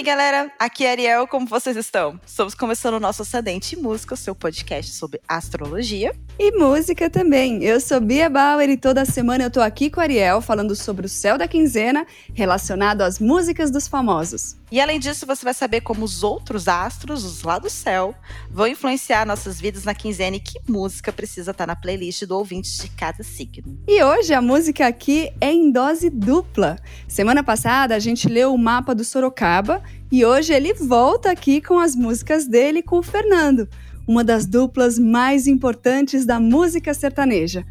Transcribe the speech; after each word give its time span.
aí, 0.00 0.02
galera? 0.02 0.50
Aqui 0.58 0.86
é 0.86 0.92
Ariel, 0.92 1.26
como 1.26 1.46
vocês 1.46 1.76
estão? 1.76 2.18
Estamos 2.26 2.54
começando 2.54 2.94
o 2.94 3.00
nosso 3.00 3.20
Ascendente 3.20 3.76
Música, 3.76 4.16
seu 4.16 4.34
podcast 4.34 4.92
sobre 4.94 5.20
astrologia. 5.28 6.14
E 6.38 6.52
música 6.52 7.10
também. 7.10 7.62
Eu 7.62 7.78
sou 7.80 8.00
Bia 8.00 8.30
Bauer 8.30 8.70
e 8.70 8.78
toda 8.78 9.04
semana 9.04 9.44
eu 9.44 9.50
tô 9.50 9.60
aqui 9.60 9.90
com 9.90 10.00
a 10.00 10.04
Ariel 10.04 10.40
falando 10.40 10.74
sobre 10.74 11.04
o 11.04 11.08
céu 11.08 11.36
da 11.36 11.46
quinzena 11.46 12.06
relacionado 12.32 13.02
às 13.02 13.18
músicas 13.18 13.70
dos 13.70 13.86
famosos. 13.86 14.56
E 14.70 14.80
além 14.80 15.00
disso, 15.00 15.26
você 15.26 15.44
vai 15.44 15.52
saber 15.52 15.80
como 15.80 16.04
os 16.04 16.22
outros 16.22 16.68
astros, 16.68 17.24
os 17.24 17.42
lá 17.42 17.58
do 17.58 17.68
céu, 17.68 18.14
vão 18.48 18.68
influenciar 18.68 19.26
nossas 19.26 19.60
vidas 19.60 19.82
na 19.82 19.94
quinzena 19.94 20.36
e 20.36 20.40
que 20.40 20.60
música 20.68 21.12
precisa 21.12 21.50
estar 21.50 21.66
na 21.66 21.74
playlist 21.74 22.24
do 22.24 22.36
ouvinte 22.36 22.80
de 22.80 22.88
cada 22.90 23.24
signo. 23.24 23.82
E 23.88 24.00
hoje 24.02 24.32
a 24.32 24.40
música 24.40 24.86
aqui 24.86 25.32
é 25.40 25.50
em 25.50 25.72
dose 25.72 26.08
dupla. 26.08 26.78
Semana 27.08 27.42
passada 27.42 27.96
a 27.96 27.98
gente 27.98 28.28
leu 28.28 28.54
o 28.54 28.58
mapa 28.58 28.94
do 28.94 29.02
Sorocaba 29.02 29.82
e 30.10 30.24
hoje 30.24 30.52
ele 30.52 30.72
volta 30.72 31.32
aqui 31.32 31.60
com 31.60 31.78
as 31.78 31.96
músicas 31.96 32.46
dele 32.46 32.80
com 32.80 32.98
o 32.98 33.02
Fernando, 33.02 33.68
uma 34.06 34.22
das 34.22 34.46
duplas 34.46 35.00
mais 35.00 35.48
importantes 35.48 36.24
da 36.24 36.38
música 36.38 36.94
sertaneja. 36.94 37.66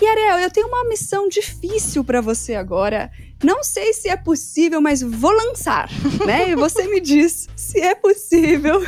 E 0.00 0.06
Ariel, 0.06 0.40
eu 0.40 0.50
tenho 0.50 0.68
uma 0.68 0.84
missão 0.84 1.26
difícil 1.26 2.04
para 2.04 2.20
você 2.20 2.54
agora. 2.54 3.10
Não 3.42 3.62
sei 3.62 3.92
se 3.92 4.08
é 4.08 4.16
possível, 4.16 4.80
mas 4.80 5.02
vou 5.02 5.30
lançar, 5.30 5.90
né? 6.24 6.50
E 6.50 6.56
você 6.56 6.86
me 6.86 7.00
diz 7.00 7.48
se 7.54 7.80
é 7.80 7.94
possível 7.94 8.80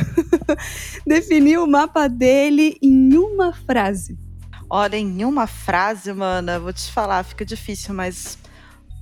definir 1.05 1.59
o 1.59 1.67
mapa 1.67 2.07
dele 2.07 2.77
em 2.81 3.15
uma 3.15 3.53
frase. 3.53 4.17
Olha, 4.69 4.97
em 4.97 5.23
uma 5.23 5.47
frase, 5.47 6.11
mana, 6.13 6.59
vou 6.59 6.73
te 6.73 6.91
falar, 6.91 7.23
fica 7.23 7.45
difícil, 7.45 7.93
mas 7.93 8.37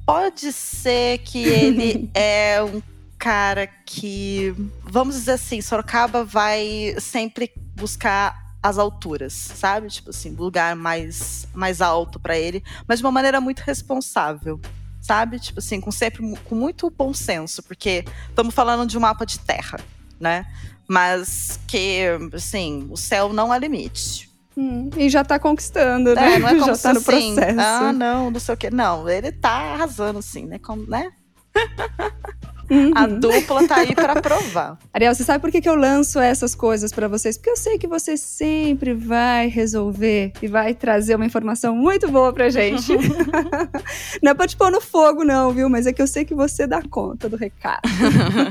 pode 0.05 0.51
ser 0.51 1.19
que 1.19 1.43
ele 1.43 2.09
é 2.15 2.61
um 2.63 2.81
cara 3.17 3.67
que, 3.67 4.53
vamos 4.83 5.15
dizer 5.15 5.31
assim, 5.31 5.61
Sorocaba 5.61 6.23
vai 6.23 6.95
sempre 6.99 7.51
buscar 7.75 8.47
as 8.61 8.77
alturas, 8.77 9.33
sabe? 9.33 9.87
Tipo 9.87 10.09
assim, 10.09 10.31
lugar 10.31 10.75
mais, 10.75 11.47
mais 11.53 11.81
alto 11.81 12.19
para 12.19 12.37
ele, 12.37 12.63
mas 12.87 12.99
de 12.99 13.05
uma 13.05 13.11
maneira 13.11 13.39
muito 13.39 13.59
responsável, 13.59 14.59
sabe? 15.07 15.39
Tipo 15.39 15.59
assim, 15.59 15.79
com 15.79 15.89
sempre 15.89 16.21
com 16.43 16.55
muito 16.55 16.89
bom 16.89 17.13
senso, 17.13 17.63
porque 17.63 18.03
estamos 18.29 18.53
falando 18.53 18.85
de 18.85 18.97
um 18.97 19.01
mapa 19.01 19.25
de 19.25 19.39
terra, 19.39 19.79
né? 20.19 20.45
Mas 20.85 21.57
que, 21.65 22.01
assim, 22.33 22.87
o 22.91 22.97
céu 22.97 23.31
não 23.31 23.53
é 23.53 23.57
limite. 23.57 24.29
Hum, 24.55 24.89
e 24.97 25.09
já 25.09 25.23
tá 25.23 25.39
conquistando, 25.39 26.13
né? 26.13 26.35
É, 26.35 26.39
não 26.39 26.49
é 26.49 26.53
como 26.59 26.65
já 26.65 26.75
se 26.75 26.83
tá 26.83 26.93
no 26.93 26.99
assim, 26.99 27.35
processo. 27.35 27.59
ah, 27.59 27.93
não, 27.93 28.29
não 28.29 28.39
sei 28.39 28.53
o 28.53 28.57
quê. 28.57 28.69
Não, 28.69 29.07
ele 29.07 29.31
tá 29.31 29.73
arrasando, 29.73 30.19
assim, 30.19 30.45
né? 30.45 30.59
Como, 30.59 30.85
né? 30.85 31.09
Uhum. 32.69 32.91
A 32.93 33.07
dupla 33.07 33.67
tá 33.67 33.77
aí 33.77 33.95
para 33.95 34.21
provar. 34.21 34.77
Ariel, 34.93 35.15
você 35.15 35.23
sabe 35.23 35.39
por 35.39 35.51
que, 35.51 35.61
que 35.61 35.69
eu 35.69 35.75
lanço 35.75 36.19
essas 36.19 36.53
coisas 36.53 36.91
para 36.91 37.07
vocês? 37.07 37.37
Porque 37.37 37.49
eu 37.49 37.55
sei 37.55 37.77
que 37.77 37.87
você 37.87 38.17
sempre 38.17 38.93
vai 38.93 39.47
resolver 39.47 40.33
e 40.41 40.47
vai 40.47 40.73
trazer 40.73 41.15
uma 41.15 41.25
informação 41.25 41.75
muito 41.75 42.09
boa 42.11 42.33
pra 42.33 42.49
gente. 42.49 42.93
não 44.21 44.31
é 44.31 44.33
pra 44.33 44.47
te 44.47 44.57
pôr 44.57 44.71
no 44.71 44.81
fogo, 44.81 45.23
não, 45.23 45.51
viu? 45.51 45.69
Mas 45.69 45.87
é 45.87 45.93
que 45.93 46.01
eu 46.01 46.07
sei 46.07 46.25
que 46.25 46.35
você 46.35 46.67
dá 46.67 46.81
conta 46.81 47.29
do 47.29 47.37
recado. 47.37 47.81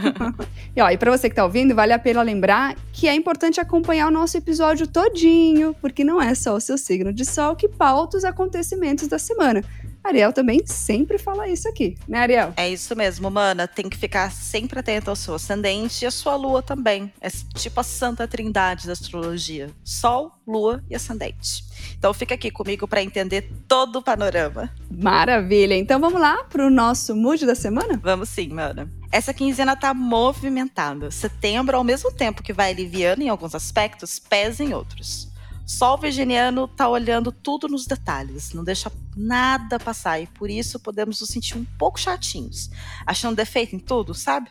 e, 0.75 0.81
ó, 0.81 0.91
e 0.91 0.97
pra 0.97 1.11
você 1.11 1.29
que 1.29 1.37
tá 1.37 1.45
ouvindo, 1.45 1.75
vale 1.75 1.93
a 1.93 1.99
pena 1.99 2.23
lembrar 2.23 2.75
que 2.93 3.07
é 3.07 3.15
importante 3.15 3.61
acompanhar 3.61 4.09
o 4.09 4.11
nosso 4.11 4.37
episódio 4.37 4.87
todinho, 4.87 5.75
porque 5.81 6.03
não 6.03 6.21
é 6.21 6.35
só 6.35 6.55
o 6.55 6.61
seu 6.61 6.79
signo 6.79 7.13
de 7.13 7.25
sol 7.25 7.55
que 7.55 7.69
pauta 7.69 8.17
os 8.17 8.25
acontecimentos 8.25 9.09
da 9.09 9.19
semana. 9.19 9.63
Ariel 10.07 10.33
também 10.33 10.61
sempre 10.65 11.19
fala 11.19 11.49
isso 11.49 11.69
aqui, 11.69 11.97
né, 12.09 12.19
Ariel? 12.19 12.53
É 12.57 12.69
isso 12.69 12.95
mesmo, 12.95 13.31
mana. 13.31 13.67
Tem 13.67 13.89
que 13.89 13.97
ficar 13.97 14.31
sempre 14.31 14.79
atento 14.79 15.11
ao 15.11 15.17
seu 15.17 15.35
ascendente 15.35 16.05
e 16.05 16.07
à 16.07 16.11
sua 16.11 16.37
lua 16.37 16.63
também. 16.63 17.13
É 17.21 17.29
tipo 17.55 17.81
a 17.81 17.83
santa 17.83 18.27
trindade 18.27 18.87
da 18.87 18.93
astrologia: 18.93 19.71
Sol, 19.85 20.33
lua 20.47 20.83
e 20.89 20.95
ascendente. 20.95 21.65
Então 21.99 22.13
fica 22.15 22.35
aqui 22.35 22.51
comigo 22.51 22.87
para 22.87 23.03
entender 23.03 23.51
todo 23.67 23.97
o 23.97 24.03
panorama. 24.03 24.71
Maravilha! 24.91 25.75
Então 25.75 26.01
vamos 26.01 26.21
lá 26.21 26.45
pro 26.45 26.71
nosso 26.71 27.15
mood 27.15 27.45
da 27.45 27.55
semana? 27.55 28.01
Vamos 28.03 28.29
sim, 28.29 28.49
mana. 28.49 28.91
Essa 29.11 29.33
quinzena 29.33 29.77
tá 29.77 29.95
movimentada. 29.95 31.11
Setembro, 31.11 31.77
ao 31.77 31.85
mesmo 31.85 32.13
tempo 32.13 32.43
que 32.43 32.53
vai 32.53 32.71
aliviando 32.71 33.23
em 33.23 33.29
alguns 33.29 33.55
aspectos, 33.55 34.19
pesa 34.19 34.63
em 34.63 34.75
outros. 34.75 35.29
Sol 35.67 35.99
virginiano 35.99 36.69
tá 36.69 36.89
olhando 36.89 37.33
tudo 37.33 37.67
nos 37.67 37.87
detalhes, 37.87 38.53
não 38.53 38.63
deixa 38.63 38.91
nada 39.17 39.81
passar 39.81 40.21
e 40.21 40.29
por 40.29 40.49
isso 40.49 40.79
podemos 40.79 41.21
nos 41.21 41.29
sentir 41.29 41.59
um 41.59 41.65
pouco 41.77 41.99
chatinhos, 41.99 42.71
achando 43.05 43.35
defeito 43.35 43.75
em 43.75 43.81
tudo, 43.81 44.15
sabe? 44.15 44.49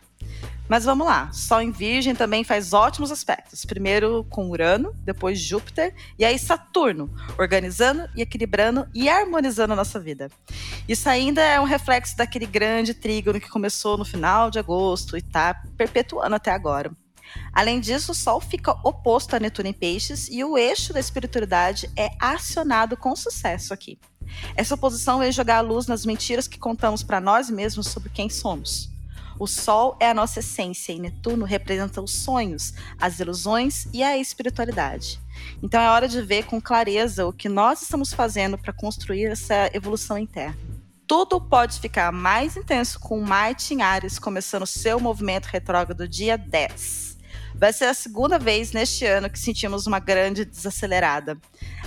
Mas 0.68 0.84
vamos 0.84 1.08
lá, 1.08 1.32
Sol 1.32 1.62
em 1.62 1.72
Virgem 1.72 2.14
também 2.14 2.44
faz 2.44 2.74
ótimos 2.74 3.12
aspectos. 3.12 3.64
Primeiro 3.64 4.26
com 4.30 4.50
Urano, 4.50 4.94
depois 5.06 5.40
Júpiter 5.40 5.96
e 6.20 6.26
aí 6.26 6.38
Saturno, 6.38 7.10
organizando 7.38 8.10
e 8.14 8.22
equilibrando 8.22 8.86
e 8.94 9.08
harmonizando 9.08 9.72
a 9.72 9.76
nossa 9.76 10.00
vida. 10.00 10.30
Isso 10.86 11.08
ainda 11.08 11.42
é 11.42 11.62
um 11.62 11.66
reflexo 11.66 12.18
daquele 12.18 12.46
grande 12.46 12.94
trígono 12.94 13.40
que 13.40 13.50
começou 13.50 13.98
no 13.98 14.04
final 14.04 14.52
de 14.52 14.60
agosto 14.60 15.16
e 15.16 15.22
tá 15.22 15.64
perpetuando 15.78 16.36
até 16.36 16.52
agora. 16.52 16.92
Além 17.52 17.80
disso, 17.80 18.12
o 18.12 18.16
Sol 18.16 18.42
fica 18.42 18.78
oposto 18.84 19.36
a 19.36 19.40
Netuno 19.40 19.70
em 19.70 19.74
Peixes 19.74 20.28
e 20.30 20.44
o 20.44 20.58
eixo 20.58 20.94
da 20.94 21.00
espiritualidade 21.00 21.90
é 21.96 22.12
acionado 22.20 22.98
com 22.98 23.16
sucesso 23.16 23.74
aqui. 23.74 24.00
Essa 24.56 24.76
oposição 24.76 25.20
vem 25.20 25.32
jogar 25.32 25.58
a 25.58 25.62
luz 25.62 25.88
nas 25.88 26.06
mentiras 26.06 26.48
que 26.48 26.60
contamos 26.60 27.04
para 27.04 27.22
nós 27.22 27.50
mesmos 27.50 27.88
sobre 27.88 28.10
quem 28.10 28.30
somos. 28.30 28.90
O 29.38 29.48
Sol 29.48 29.98
é 30.00 30.10
a 30.10 30.14
nossa 30.14 30.40
essência 30.40 30.94
e 30.94 31.00
Netuno 31.00 31.46
representa 31.46 32.02
os 32.02 32.12
sonhos, 32.12 32.74
as 33.00 33.20
ilusões 33.20 33.88
e 33.94 34.02
a 34.02 34.18
espiritualidade. 34.18 35.20
Então 35.62 35.82
é 35.82 35.90
hora 35.90 36.08
de 36.08 36.22
ver 36.22 36.46
com 36.46 36.62
clareza 36.62 37.26
o 37.26 37.34
que 37.34 37.50
nós 37.50 37.82
estamos 37.82 38.14
fazendo 38.14 38.58
para 38.58 38.72
construir 38.72 39.26
essa 39.26 39.70
evolução 39.74 40.18
interna. 40.18 40.58
Tudo 41.08 41.40
pode 41.40 41.80
ficar 41.80 42.12
mais 42.12 42.56
intenso 42.56 43.00
com 43.00 43.22
Marte 43.22 43.74
em 43.74 43.82
Ares 43.82 44.18
começando 44.18 44.66
seu 44.66 45.00
movimento 45.00 45.46
retrógrado 45.46 46.08
dia 46.08 46.38
10. 46.38 47.15
Vai 47.58 47.72
ser 47.72 47.86
a 47.86 47.94
segunda 47.94 48.38
vez 48.38 48.74
neste 48.74 49.06
ano 49.06 49.30
que 49.30 49.40
sentimos 49.40 49.88
uma 49.88 50.00
grande 50.00 50.44
desacelerada. 50.44 51.38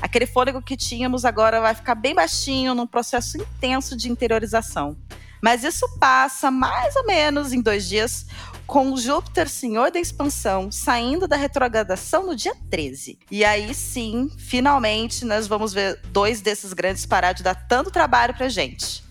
Aquele 0.00 0.26
fôlego 0.26 0.62
que 0.62 0.76
tínhamos 0.76 1.26
agora 1.26 1.60
vai 1.60 1.74
ficar 1.74 1.94
bem 1.94 2.14
baixinho 2.14 2.74
num 2.74 2.86
processo 2.86 3.36
intenso 3.36 3.94
de 3.94 4.10
interiorização. 4.10 4.96
Mas 5.42 5.64
isso 5.64 5.86
passa 6.00 6.50
mais 6.50 6.96
ou 6.96 7.06
menos 7.06 7.52
em 7.52 7.60
dois 7.60 7.86
dias, 7.86 8.26
com 8.66 8.96
Júpiter, 8.96 9.48
senhor 9.48 9.90
da 9.90 10.00
expansão, 10.00 10.72
saindo 10.72 11.28
da 11.28 11.36
retrogradação 11.36 12.26
no 12.26 12.34
dia 12.34 12.54
13. 12.70 13.18
E 13.30 13.44
aí 13.44 13.72
sim, 13.74 14.30
finalmente, 14.36 15.24
nós 15.24 15.46
vamos 15.46 15.72
ver 15.72 16.00
dois 16.12 16.40
desses 16.40 16.72
grandes 16.72 17.06
parar 17.06 17.32
de 17.32 17.42
dar 17.42 17.54
tanto 17.54 17.90
trabalho 17.90 18.34
pra 18.34 18.48
gente. 18.48 19.07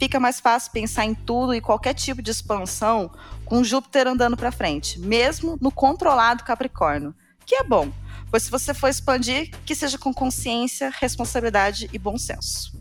Fica 0.00 0.18
mais 0.18 0.40
fácil 0.40 0.72
pensar 0.72 1.04
em 1.04 1.14
tudo 1.14 1.54
e 1.54 1.60
qualquer 1.60 1.92
tipo 1.92 2.22
de 2.22 2.30
expansão 2.30 3.10
com 3.44 3.62
Júpiter 3.62 4.06
andando 4.06 4.34
para 4.34 4.50
frente, 4.50 4.98
mesmo 4.98 5.58
no 5.60 5.70
controlado 5.70 6.42
Capricórnio, 6.42 7.14
que 7.44 7.54
é 7.54 7.62
bom, 7.62 7.92
pois 8.30 8.44
se 8.44 8.50
você 8.50 8.72
for 8.72 8.88
expandir, 8.88 9.50
que 9.66 9.74
seja 9.74 9.98
com 9.98 10.14
consciência, 10.14 10.90
responsabilidade 10.98 11.90
e 11.92 11.98
bom 11.98 12.16
senso. 12.16 12.79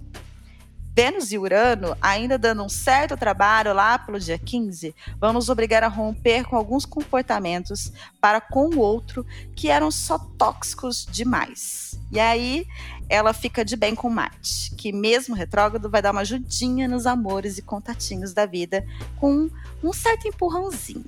Vênus 1.01 1.31
e 1.31 1.37
Urano, 1.37 1.95
ainda 2.01 2.37
dando 2.37 2.61
um 2.61 2.67
certo 2.67 3.15
trabalho 3.15 3.73
lá 3.73 3.97
pelo 3.97 4.19
dia 4.19 4.37
15, 4.37 4.93
vão 5.17 5.31
nos 5.31 5.47
obrigar 5.47 5.81
a 5.81 5.87
romper 5.87 6.43
com 6.43 6.57
alguns 6.57 6.85
comportamentos 6.85 7.93
para 8.19 8.41
com 8.41 8.65
o 8.65 8.79
outro 8.79 9.25
que 9.55 9.69
eram 9.69 9.89
só 9.91 10.19
tóxicos 10.37 11.07
demais. 11.09 11.97
E 12.11 12.19
aí 12.19 12.67
ela 13.07 13.31
fica 13.31 13.63
de 13.63 13.77
bem 13.77 13.95
com 13.95 14.09
Marte, 14.09 14.75
que 14.75 14.91
mesmo 14.91 15.33
retrógrado 15.33 15.89
vai 15.89 16.01
dar 16.01 16.11
uma 16.11 16.19
ajudinha 16.19 16.85
nos 16.85 17.07
amores 17.07 17.57
e 17.57 17.61
contatinhos 17.61 18.33
da 18.33 18.45
vida 18.45 18.85
com 19.21 19.49
um 19.81 19.93
certo 19.93 20.27
empurrãozinho. 20.27 21.05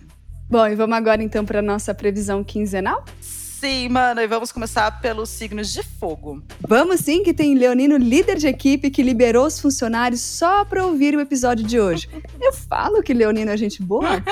Bom, 0.49 0.67
e 0.67 0.73
vamos 0.73 0.95
agora 0.95 1.21
então 1.21 1.43
para 1.43 1.61
nossa 1.61 1.93
previsão 1.93 2.45
quinzenal? 2.45 3.03
Sim, 3.19 3.50
mano, 3.89 4.21
e 4.21 4.27
vamos 4.27 4.51
começar 4.51 4.89
pelos 5.01 5.29
signos 5.29 5.71
de 5.71 5.83
fogo. 5.83 6.41
Vamos 6.67 7.01
sim, 7.01 7.21
que 7.21 7.31
tem 7.33 7.53
Leonino, 7.53 7.95
líder 7.95 8.37
de 8.37 8.47
equipe, 8.47 8.89
que 8.89 9.03
liberou 9.03 9.45
os 9.45 9.59
funcionários 9.59 10.21
só 10.21 10.65
para 10.65 10.83
ouvir 10.85 11.15
o 11.15 11.19
episódio 11.19 11.63
de 11.65 11.79
hoje. 11.79 12.09
Eu 12.41 12.53
falo 12.53 13.03
que 13.03 13.13
Leonino 13.13 13.51
é 13.51 13.57
gente 13.57 13.83
boa. 13.83 14.23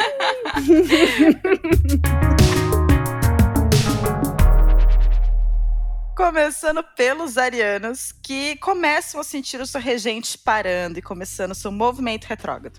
Começando 6.17 6.83
pelos 6.97 7.37
arianos, 7.37 8.11
que 8.11 8.55
começam 8.57 9.21
a 9.21 9.23
sentir 9.23 9.61
o 9.61 9.67
seu 9.67 9.79
regente 9.79 10.37
parando 10.37 10.99
e 10.99 11.01
começando 11.01 11.51
o 11.51 11.55
seu 11.55 11.71
movimento 11.71 12.25
retrógrado. 12.25 12.77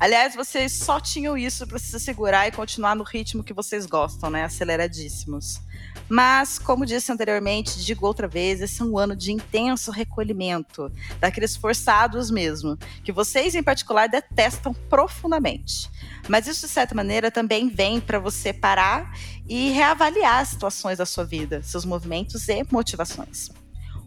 Aliás, 0.00 0.34
vocês 0.34 0.72
só 0.72 0.98
tinham 0.98 1.36
isso 1.36 1.66
para 1.66 1.78
se 1.78 2.00
segurar 2.00 2.48
e 2.48 2.52
continuar 2.52 2.96
no 2.96 3.04
ritmo 3.04 3.44
que 3.44 3.52
vocês 3.52 3.84
gostam, 3.84 4.30
né? 4.30 4.44
Aceleradíssimos. 4.44 5.60
Mas, 6.08 6.58
como 6.58 6.84
disse 6.84 7.12
anteriormente, 7.12 7.84
digo 7.84 8.04
outra 8.06 8.26
vez, 8.26 8.60
esse 8.60 8.82
é 8.82 8.84
um 8.84 8.98
ano 8.98 9.14
de 9.14 9.30
intenso 9.30 9.92
recolhimento, 9.92 10.90
daqueles 11.20 11.54
forçados 11.54 12.30
mesmo, 12.30 12.76
que 13.04 13.12
vocês 13.12 13.54
em 13.54 13.62
particular 13.62 14.08
detestam 14.08 14.74
profundamente. 14.88 15.88
Mas 16.28 16.48
isso, 16.48 16.66
de 16.66 16.72
certa 16.72 16.94
maneira, 16.94 17.30
também 17.30 17.68
vem 17.68 18.00
para 18.00 18.18
você 18.18 18.52
parar 18.52 19.16
e 19.48 19.70
reavaliar 19.70 20.40
as 20.40 20.48
situações 20.48 20.98
da 20.98 21.06
sua 21.06 21.24
vida, 21.24 21.62
seus 21.62 21.84
movimentos 21.84 22.48
e 22.48 22.64
motivações. 22.70 23.50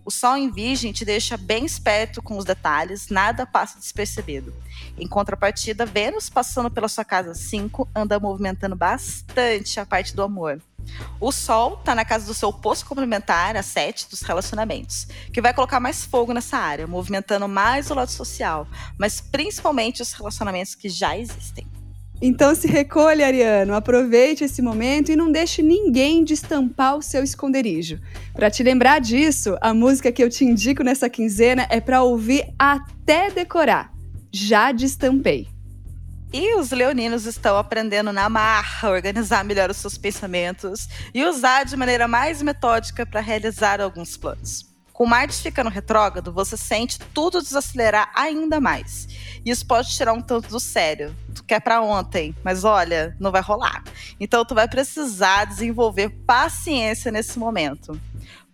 O 0.06 0.12
Sol 0.12 0.36
em 0.36 0.52
Virgem 0.52 0.92
te 0.92 1.06
deixa 1.06 1.38
bem 1.38 1.66
esperto 1.66 2.22
com 2.22 2.38
os 2.38 2.44
detalhes, 2.44 3.08
nada 3.10 3.46
passa 3.46 3.80
despercebido. 3.80 4.54
Em 4.98 5.08
contrapartida, 5.08 5.86
Vênus, 5.86 6.30
passando 6.30 6.70
pela 6.70 6.90
sua 6.90 7.06
casa 7.06 7.34
5, 7.34 7.88
anda 7.96 8.20
movimentando 8.20 8.76
bastante 8.76 9.80
a 9.80 9.86
parte 9.86 10.14
do 10.14 10.22
amor. 10.22 10.62
O 11.22 11.32
Sol 11.32 11.76
está 11.80 11.96
na 11.96 12.04
casa 12.04 12.26
do 12.26 12.34
seu 12.34 12.50
oposto 12.50 12.86
complementar, 12.86 13.56
a 13.56 13.64
7, 13.64 14.10
dos 14.10 14.22
relacionamentos, 14.22 15.08
que 15.32 15.42
vai 15.42 15.54
colocar 15.54 15.80
mais 15.80 16.04
fogo 16.04 16.34
nessa 16.34 16.58
área, 16.58 16.86
movimentando 16.86 17.48
mais 17.48 17.90
o 17.90 17.94
lado 17.94 18.12
social, 18.12 18.68
mas 18.98 19.22
principalmente 19.22 20.02
os 20.02 20.12
relacionamentos 20.12 20.76
que 20.76 20.90
já 20.90 21.18
existem. 21.18 21.66
Então 22.25 22.56
se 22.56 22.70
recolha, 22.70 23.28
Ariano, 23.28 23.75
aproveite 23.75 24.46
esse 24.46 24.62
momento 24.62 25.12
e 25.12 25.16
não 25.16 25.30
deixe 25.30 25.62
ninguém 25.62 26.24
destampar 26.24 26.96
o 26.96 27.02
seu 27.02 27.22
esconderijo. 27.22 28.00
Para 28.34 28.50
te 28.50 28.64
lembrar 28.64 29.02
disso, 29.02 29.58
a 29.60 29.74
música 29.74 30.10
que 30.10 30.24
eu 30.24 30.30
te 30.30 30.46
indico 30.46 30.86
nessa 30.86 31.10
quinzena 31.10 31.68
é 31.70 31.81
para 31.81 32.02
ouvir 32.02 32.46
até 32.58 33.30
decorar. 33.30 33.92
Já 34.31 34.72
destampei. 34.72 35.50
E 36.31 36.56
os 36.56 36.72
leoninos 36.72 37.25
estão 37.25 37.58
aprendendo 37.58 38.14
na 38.14 38.30
marra 38.30 38.90
organizar 38.90 39.44
melhor 39.44 39.70
os 39.70 39.75
seus 39.75 39.98
pensamentos 39.98 40.88
e 41.14 41.25
usar 41.25 41.66
de 41.66 41.75
maneira 41.75 42.08
mais 42.08 42.42
metódica 42.42 43.06
para 43.06 43.20
realizar 43.20 43.81
alguns 43.81 44.16
planos. 44.16 44.73
Com 44.94 45.07
Marte 45.07 45.42
ficando 45.42 45.72
retrógrado, 45.72 46.31
você 46.31 46.56
sente 46.56 47.00
tudo 47.00 47.42
desacelerar 47.42 48.12
ainda 48.13 48.62
mais. 48.62 49.07
Isso 49.44 49.66
pode 49.66 49.90
tirar 49.90 50.13
um 50.13 50.22
tanto 50.22 50.50
do 50.50 50.60
sério. 50.60 51.16
Tu 51.34 51.44
quer 51.44 51.60
para 51.60 51.81
ontem, 51.81 52.36
mas 52.44 52.63
olha, 52.63 53.18
não 53.19 53.31
vai 53.31 53.42
rolar. 53.42 53.84
Então 54.19 54.45
tu 54.45 54.54
vai 54.54 54.68
precisar 54.68 55.45
desenvolver 55.45 56.10
paciência 56.28 57.12
nesse 57.12 57.40
momento. 57.40 58.00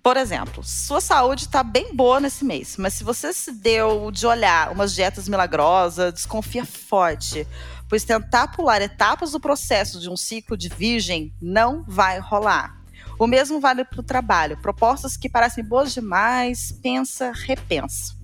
Por 0.02 0.16
exemplo, 0.16 0.64
sua 0.64 1.02
saúde 1.02 1.44
está 1.44 1.62
bem 1.62 1.94
boa 1.94 2.22
nesse 2.22 2.46
mês, 2.46 2.78
mas 2.78 2.94
se 2.94 3.04
você 3.04 3.34
se 3.34 3.52
deu 3.52 4.10
de 4.10 4.26
olhar 4.26 4.72
umas 4.72 4.96
dietas 4.96 5.28
milagrosas, 5.28 6.14
desconfia 6.14 6.66
forte, 6.66 7.46
pois 7.90 8.06
tentar 8.06 8.48
pular 8.48 8.82
etapas 8.82 9.34
do 9.34 9.42
processo 9.42 10.00
de 10.00 10.10
um 10.10 10.16
ciclo 10.16 10.56
de 10.56 10.70
virgem 10.70 11.34
não 11.42 11.84
vai 11.86 12.18
rolar. 12.18 12.79
O 13.20 13.28
mesmo 13.28 13.60
vale 13.60 13.84
para 13.84 14.00
o 14.00 14.04
trabalho. 14.04 14.56
Propostas 14.62 15.18
que 15.18 15.28
parecem 15.28 15.62
boas 15.62 15.94
demais, 15.94 16.72
pensa, 16.82 17.34
repensa. 17.34 18.18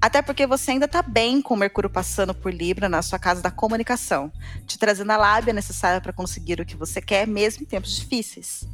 Até 0.00 0.20
porque 0.20 0.44
você 0.44 0.72
ainda 0.72 0.86
está 0.86 1.02
bem 1.02 1.40
com 1.40 1.54
o 1.54 1.56
Mercúrio 1.56 1.88
passando 1.88 2.34
por 2.34 2.52
Libra 2.52 2.88
na 2.88 3.00
sua 3.00 3.18
casa 3.18 3.40
da 3.40 3.50
comunicação, 3.50 4.32
te 4.66 4.76
trazendo 4.76 5.10
a 5.12 5.16
lábia 5.16 5.52
necessária 5.52 6.00
para 6.00 6.12
conseguir 6.12 6.60
o 6.60 6.66
que 6.66 6.76
você 6.76 7.00
quer, 7.00 7.28
mesmo 7.28 7.62
em 7.62 7.66
tempos 7.66 7.96
difíceis. 7.96 8.64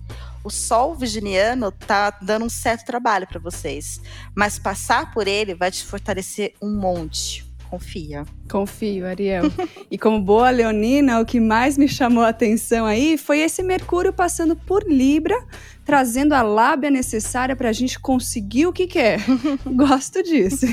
O 0.43 0.50
Sol 0.50 0.94
virginiano 0.94 1.70
tá 1.70 2.11
dando 2.23 2.46
um 2.46 2.50
certo 2.50 2.87
trabalho 2.87 3.26
para 3.26 3.41
vocês, 3.41 4.00
mas 4.35 4.58
passar 4.58 5.12
por 5.12 5.29
ele 5.29 5.55
vai 5.55 5.70
te 5.70 5.85
fortalecer 5.85 6.55
um 6.61 6.75
monte 6.75 7.54
confia. 7.75 8.25
Confio, 8.49 9.06
Ariel. 9.06 9.44
e 9.91 9.99
como 9.99 10.21
boa 10.21 10.50
leonina, 10.50 11.21
o 11.21 11.25
que 11.25 11.41
mais 11.41 11.76
me 11.76 11.88
chamou 11.88 12.23
a 12.23 12.29
atenção 12.29 12.87
aí 12.87 13.19
foi 13.19 13.41
esse 13.41 13.62
Mercúrio 13.62 14.12
passando 14.12 14.55
por 14.55 14.85
Libra, 14.85 15.37
trazendo 15.85 16.35
a 16.35 16.43
lábia 16.43 16.91
necessária 16.91 17.56
para 17.56 17.69
a 17.69 17.73
gente 17.73 17.99
conseguir 17.99 18.67
o 18.67 18.73
que 18.73 18.87
quer. 18.87 19.19
Gosto 19.67 20.23
disso. 20.23 20.67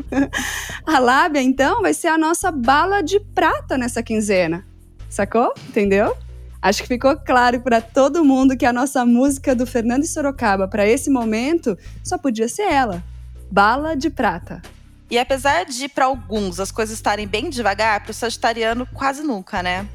a 0.84 0.98
lábia, 0.98 1.40
então, 1.40 1.80
vai 1.80 1.94
ser 1.94 2.08
a 2.08 2.18
nossa 2.18 2.50
bala 2.50 3.00
de 3.00 3.18
prata 3.18 3.78
nessa 3.78 4.02
quinzena. 4.02 4.66
Sacou? 5.08 5.54
Entendeu? 5.68 6.14
Acho 6.60 6.82
que 6.82 6.88
ficou 6.88 7.16
claro 7.16 7.60
para 7.60 7.80
todo 7.80 8.24
mundo 8.24 8.56
que 8.56 8.66
a 8.66 8.72
nossa 8.72 9.06
música 9.06 9.54
do 9.54 9.66
Fernando 9.66 10.04
Sorocaba 10.04 10.68
para 10.68 10.86
esse 10.86 11.08
momento 11.08 11.78
só 12.04 12.18
podia 12.18 12.48
ser 12.48 12.70
ela. 12.70 13.02
Bala 13.50 13.96
de 13.96 14.10
prata. 14.10 14.60
E 15.10 15.18
apesar 15.18 15.64
de, 15.64 15.88
para 15.88 16.04
alguns, 16.04 16.60
as 16.60 16.70
coisas 16.70 16.94
estarem 16.94 17.26
bem 17.26 17.48
devagar, 17.48 18.00
para 18.02 18.10
o 18.10 18.14
sagitariano 18.14 18.86
quase 18.86 19.22
nunca, 19.22 19.62
né? 19.62 19.88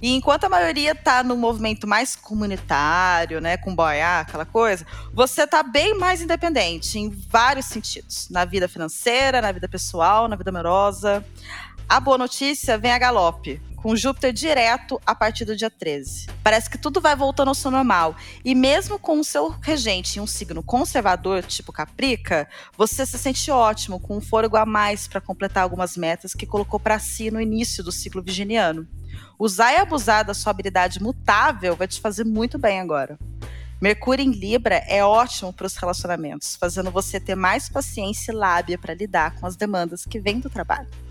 E 0.00 0.14
enquanto 0.14 0.44
a 0.44 0.48
maioria 0.48 0.94
tá 0.94 1.24
no 1.24 1.36
movimento 1.36 1.86
mais 1.86 2.14
comunitário, 2.14 3.40
né, 3.40 3.56
com 3.56 3.74
boiar, 3.74 4.20
aquela 4.20 4.44
coisa, 4.44 4.86
você 5.12 5.46
tá 5.46 5.62
bem 5.62 5.98
mais 5.98 6.20
independente 6.20 6.98
em 6.98 7.08
vários 7.08 7.66
sentidos, 7.66 8.28
na 8.30 8.44
vida 8.44 8.68
financeira, 8.68 9.40
na 9.40 9.50
vida 9.50 9.66
pessoal, 9.66 10.28
na 10.28 10.36
vida 10.36 10.50
amorosa. 10.50 11.24
A 11.88 11.98
boa 11.98 12.18
notícia 12.18 12.76
vem 12.76 12.92
a 12.92 12.98
galope 12.98 13.60
com 13.86 13.94
Júpiter 13.94 14.32
direto 14.32 15.00
a 15.06 15.14
partir 15.14 15.44
do 15.44 15.54
dia 15.54 15.70
13. 15.70 16.26
Parece 16.42 16.68
que 16.68 16.76
tudo 16.76 17.00
vai 17.00 17.14
voltando 17.14 17.46
ao 17.46 17.54
seu 17.54 17.70
normal. 17.70 18.16
E 18.44 18.52
mesmo 18.52 18.98
com 18.98 19.20
o 19.20 19.24
seu 19.24 19.48
regente 19.48 20.18
em 20.18 20.20
um 20.20 20.26
signo 20.26 20.60
conservador, 20.60 21.44
tipo 21.44 21.70
Caprica, 21.70 22.48
você 22.76 23.06
se 23.06 23.16
sente 23.16 23.48
ótimo, 23.48 24.00
com 24.00 24.16
um 24.16 24.20
fôlego 24.20 24.56
a 24.56 24.66
mais 24.66 25.06
para 25.06 25.20
completar 25.20 25.62
algumas 25.62 25.96
metas 25.96 26.34
que 26.34 26.44
colocou 26.44 26.80
para 26.80 26.98
si 26.98 27.30
no 27.30 27.40
início 27.40 27.84
do 27.84 27.92
ciclo 27.92 28.20
virginiano. 28.20 28.88
Usar 29.38 29.72
e 29.72 29.76
abusar 29.76 30.24
da 30.24 30.34
sua 30.34 30.50
habilidade 30.50 31.00
mutável 31.00 31.76
vai 31.76 31.86
te 31.86 32.00
fazer 32.00 32.24
muito 32.24 32.58
bem 32.58 32.80
agora. 32.80 33.16
Mercúrio 33.80 34.24
em 34.24 34.32
Libra 34.32 34.82
é 34.88 35.04
ótimo 35.04 35.52
para 35.52 35.68
os 35.68 35.76
relacionamentos, 35.76 36.56
fazendo 36.56 36.90
você 36.90 37.20
ter 37.20 37.36
mais 37.36 37.68
paciência 37.68 38.32
e 38.32 38.34
lábia 38.34 38.76
para 38.76 38.94
lidar 38.94 39.36
com 39.36 39.46
as 39.46 39.54
demandas 39.54 40.04
que 40.04 40.18
vêm 40.18 40.40
do 40.40 40.50
trabalho. 40.50 41.05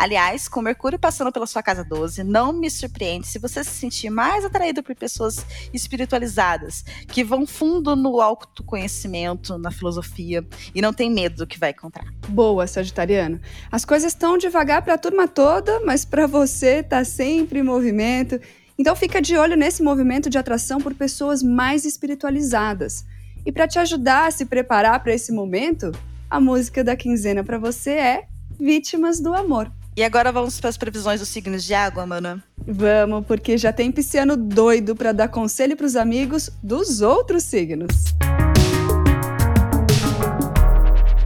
Aliás, 0.00 0.48
com 0.48 0.62
Mercúrio 0.62 0.98
passando 0.98 1.30
pela 1.30 1.46
sua 1.46 1.62
casa 1.62 1.84
12, 1.84 2.24
não 2.24 2.54
me 2.54 2.70
surpreende 2.70 3.26
se 3.26 3.38
você 3.38 3.62
se 3.62 3.72
sentir 3.72 4.08
mais 4.08 4.46
atraído 4.46 4.82
por 4.82 4.96
pessoas 4.96 5.44
espiritualizadas, 5.74 6.82
que 7.06 7.22
vão 7.22 7.46
fundo 7.46 7.94
no 7.94 8.18
autoconhecimento, 8.18 9.58
na 9.58 9.70
filosofia 9.70 10.42
e 10.74 10.80
não 10.80 10.94
tem 10.94 11.10
medo 11.10 11.36
do 11.36 11.46
que 11.46 11.58
vai 11.58 11.72
encontrar. 11.72 12.06
Boa, 12.26 12.66
Sagitariano. 12.66 13.38
As 13.70 13.84
coisas 13.84 14.14
estão 14.14 14.38
devagar 14.38 14.80
para 14.80 14.94
a 14.94 14.98
turma 14.98 15.28
toda, 15.28 15.80
mas 15.84 16.02
para 16.02 16.26
você 16.26 16.82
tá 16.82 17.04
sempre 17.04 17.58
em 17.58 17.62
movimento. 17.62 18.40
Então 18.78 18.96
fica 18.96 19.20
de 19.20 19.36
olho 19.36 19.54
nesse 19.54 19.82
movimento 19.82 20.30
de 20.30 20.38
atração 20.38 20.80
por 20.80 20.94
pessoas 20.94 21.42
mais 21.42 21.84
espiritualizadas. 21.84 23.04
E 23.44 23.52
para 23.52 23.68
te 23.68 23.78
ajudar 23.78 24.28
a 24.28 24.30
se 24.30 24.46
preparar 24.46 25.02
para 25.02 25.12
esse 25.12 25.30
momento, 25.30 25.92
a 26.30 26.40
música 26.40 26.82
da 26.82 26.96
quinzena 26.96 27.44
para 27.44 27.58
você 27.58 27.90
é 27.90 28.26
Vítimas 28.58 29.20
do 29.20 29.34
Amor. 29.34 29.70
E 29.96 30.04
agora 30.04 30.30
vamos 30.30 30.60
para 30.60 30.70
as 30.70 30.76
previsões 30.76 31.18
dos 31.18 31.28
signos 31.28 31.64
de 31.64 31.74
água, 31.74 32.06
mana? 32.06 32.42
Vamos, 32.56 33.26
porque 33.26 33.58
já 33.58 33.72
tem 33.72 33.90
pisciano 33.90 34.36
doido 34.36 34.94
para 34.94 35.12
dar 35.12 35.28
conselho 35.28 35.76
para 35.76 35.86
os 35.86 35.96
amigos 35.96 36.48
dos 36.62 37.00
outros 37.00 37.42
signos. 37.42 37.90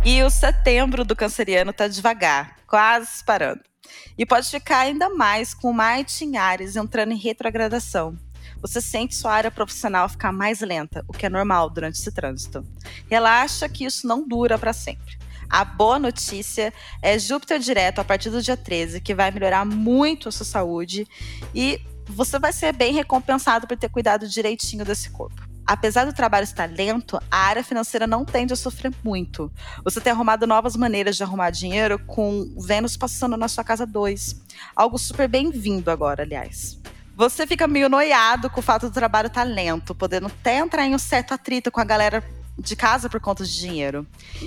E 0.02 0.22
o 0.22 0.30
setembro 0.30 1.04
do 1.04 1.14
canceriano 1.14 1.72
tá 1.74 1.86
devagar, 1.88 2.56
quase 2.66 3.22
parando. 3.24 3.60
E 4.16 4.24
pode 4.24 4.48
ficar 4.50 4.78
ainda 4.78 5.10
mais 5.10 5.52
com 5.52 5.70
o 5.70 5.74
Marte 5.74 6.24
em 6.24 6.38
Ares 6.38 6.74
entrando 6.74 7.12
em 7.12 7.18
retrogradação. 7.18 8.16
Você 8.62 8.80
sente 8.80 9.14
sua 9.14 9.32
área 9.32 9.50
profissional 9.50 10.08
ficar 10.08 10.32
mais 10.32 10.60
lenta, 10.60 11.04
o 11.06 11.12
que 11.12 11.26
é 11.26 11.28
normal 11.28 11.68
durante 11.68 11.98
esse 11.98 12.10
trânsito. 12.10 12.66
Relaxa 13.10 13.68
que 13.68 13.84
isso 13.84 14.06
não 14.06 14.26
dura 14.26 14.58
para 14.58 14.72
sempre. 14.72 15.18
A 15.54 15.64
boa 15.64 16.00
notícia 16.00 16.74
é 17.00 17.16
Júpiter 17.16 17.60
direto 17.60 18.00
a 18.00 18.04
partir 18.04 18.28
do 18.28 18.42
dia 18.42 18.56
13, 18.56 19.00
que 19.00 19.14
vai 19.14 19.30
melhorar 19.30 19.64
muito 19.64 20.28
a 20.28 20.32
sua 20.32 20.44
saúde 20.44 21.06
e 21.54 21.80
você 22.06 22.40
vai 22.40 22.52
ser 22.52 22.72
bem 22.72 22.92
recompensado 22.92 23.64
por 23.64 23.76
ter 23.76 23.88
cuidado 23.88 24.26
direitinho 24.26 24.84
desse 24.84 25.10
corpo. 25.10 25.40
Apesar 25.64 26.06
do 26.06 26.12
trabalho 26.12 26.42
estar 26.42 26.68
lento, 26.68 27.20
a 27.30 27.36
área 27.36 27.62
financeira 27.62 28.04
não 28.04 28.24
tende 28.24 28.52
a 28.52 28.56
sofrer 28.56 28.92
muito. 29.04 29.48
Você 29.84 30.00
tem 30.00 30.12
arrumado 30.12 30.44
novas 30.44 30.74
maneiras 30.74 31.16
de 31.16 31.22
arrumar 31.22 31.50
dinheiro 31.50 32.00
com 32.00 32.52
Vênus 32.58 32.96
passando 32.96 33.36
na 33.36 33.46
sua 33.46 33.62
casa 33.62 33.86
2. 33.86 34.42
Algo 34.74 34.98
super 34.98 35.28
bem-vindo 35.28 35.88
agora, 35.88 36.24
aliás. 36.24 36.80
Você 37.14 37.46
fica 37.46 37.68
meio 37.68 37.88
noiado 37.88 38.50
com 38.50 38.58
o 38.58 38.62
fato 38.62 38.88
do 38.88 38.92
trabalho 38.92 39.28
estar 39.28 39.44
lento, 39.44 39.94
podendo 39.94 40.26
até 40.26 40.56
entrar 40.56 40.84
em 40.84 40.96
um 40.96 40.98
certo 40.98 41.32
atrito 41.32 41.70
com 41.70 41.80
a 41.80 41.84
galera 41.84 42.24
de 42.58 42.76
casa 42.76 43.08
por 43.08 43.20
conta 43.20 43.44
de 43.44 43.58
dinheiro. 43.58 44.06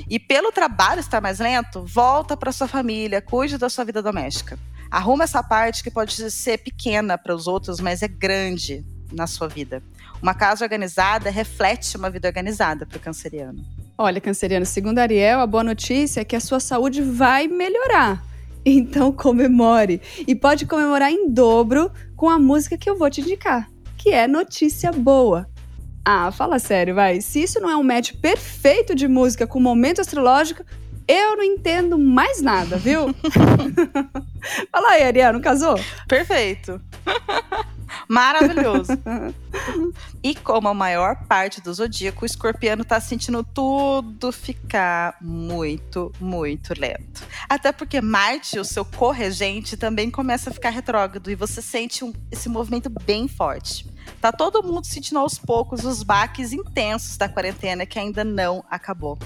E 0.10 0.20
pelo 0.20 0.52
trabalho 0.52 1.00
estar 1.00 1.22
mais 1.22 1.40
lento, 1.40 1.84
volta 1.86 2.38
para 2.38 2.52
sua 2.52 2.68
família, 2.68 3.22
cuide 3.22 3.58
da 3.58 3.70
sua 3.70 3.84
vida 3.84 4.02
doméstica. 4.02 4.58
Arruma 4.90 5.26
essa 5.26 5.44
parte 5.44 5.84
que 5.84 5.92
pode 5.92 6.32
ser 6.32 6.60
pequena 6.60 7.18
para 7.18 7.36
os 7.36 7.48
outros, 7.48 7.80
mas 7.80 8.02
é 8.02 8.08
grande 8.08 8.86
na 9.12 9.28
sua 9.28 9.48
vida. 9.48 9.84
Uma 10.22 10.34
casa 10.34 10.64
organizada 10.64 11.30
reflete 11.30 11.98
uma 11.98 12.10
vida 12.10 12.28
organizada 12.28 12.86
para 12.86 12.98
o 12.98 13.02
canceriano. 13.02 13.64
Olha, 13.98 14.22
canceriano, 14.22 14.66
segundo 14.66 15.00
Ariel, 15.00 15.40
a 15.40 15.48
boa 15.48 15.64
notícia 15.64 16.22
é 16.22 16.26
que 16.26 16.36
a 16.36 16.40
sua 16.40 16.60
saúde 16.60 17.02
vai 17.02 17.48
melhorar. 17.48 18.24
Então 18.66 19.12
comemore. 19.14 20.02
E 20.28 20.36
pode 20.36 20.66
comemorar 20.66 21.10
em 21.12 21.30
dobro 21.30 21.90
com 22.16 22.30
a 22.30 22.38
música 22.38 22.78
que 22.78 22.90
eu 22.90 22.98
vou 22.98 23.10
te 23.10 23.22
indicar, 23.22 23.70
que 23.98 24.10
é 24.10 24.28
Notícia 24.28 24.92
Boa. 24.92 25.48
Ah, 26.10 26.32
fala 26.32 26.58
sério, 26.58 26.96
vai. 26.96 27.20
Se 27.20 27.44
isso 27.44 27.60
não 27.60 27.70
é 27.70 27.76
um 27.76 27.84
match 27.84 28.14
perfeito 28.14 28.96
de 28.96 29.10
música 29.10 29.46
com 29.46 29.60
momento 29.60 30.00
astrológico, 30.00 30.64
eu 31.06 31.36
não 31.36 31.44
entendo 31.44 32.00
mais 32.00 32.42
nada, 32.42 32.78
viu? 32.78 33.14
fala 34.72 34.92
aí, 34.92 35.04
Ariano, 35.04 35.42
casou? 35.42 35.76
Perfeito. 36.08 36.80
Maravilhoso. 38.08 38.94
e 40.24 40.34
como 40.34 40.70
a 40.70 40.74
maior 40.74 41.28
parte 41.28 41.60
do 41.60 41.74
zodíaco, 41.74 42.24
o 42.24 42.26
escorpiano 42.26 42.86
tá 42.86 43.02
sentindo 43.02 43.44
tudo 43.44 44.32
ficar 44.32 45.18
muito, 45.20 46.14
muito 46.22 46.74
lento. 46.80 47.22
Até 47.50 47.74
porque 47.74 48.00
Marte, 48.00 48.58
o 48.58 48.64
seu 48.64 48.86
corregente, 48.86 49.76
também 49.76 50.10
começa 50.10 50.52
a 50.52 50.54
ficar 50.54 50.70
retrógrado 50.70 51.30
e 51.30 51.36
você 51.36 51.62
sente 51.62 52.06
um, 52.06 52.14
esse 52.32 52.48
movimento 52.48 52.90
bem 52.90 53.28
forte. 53.28 53.97
Tá 54.28 54.34
todo 54.34 54.62
mundo 54.62 54.86
sentindo 54.86 55.20
aos 55.20 55.40
poucos 55.40 55.86
os 55.86 56.04
baques 56.04 56.52
intensos 56.52 57.16
da 57.16 57.30
quarentena 57.30 57.86
que 57.86 57.98
ainda 57.98 58.26
não 58.26 58.62
acabou. 58.70 59.18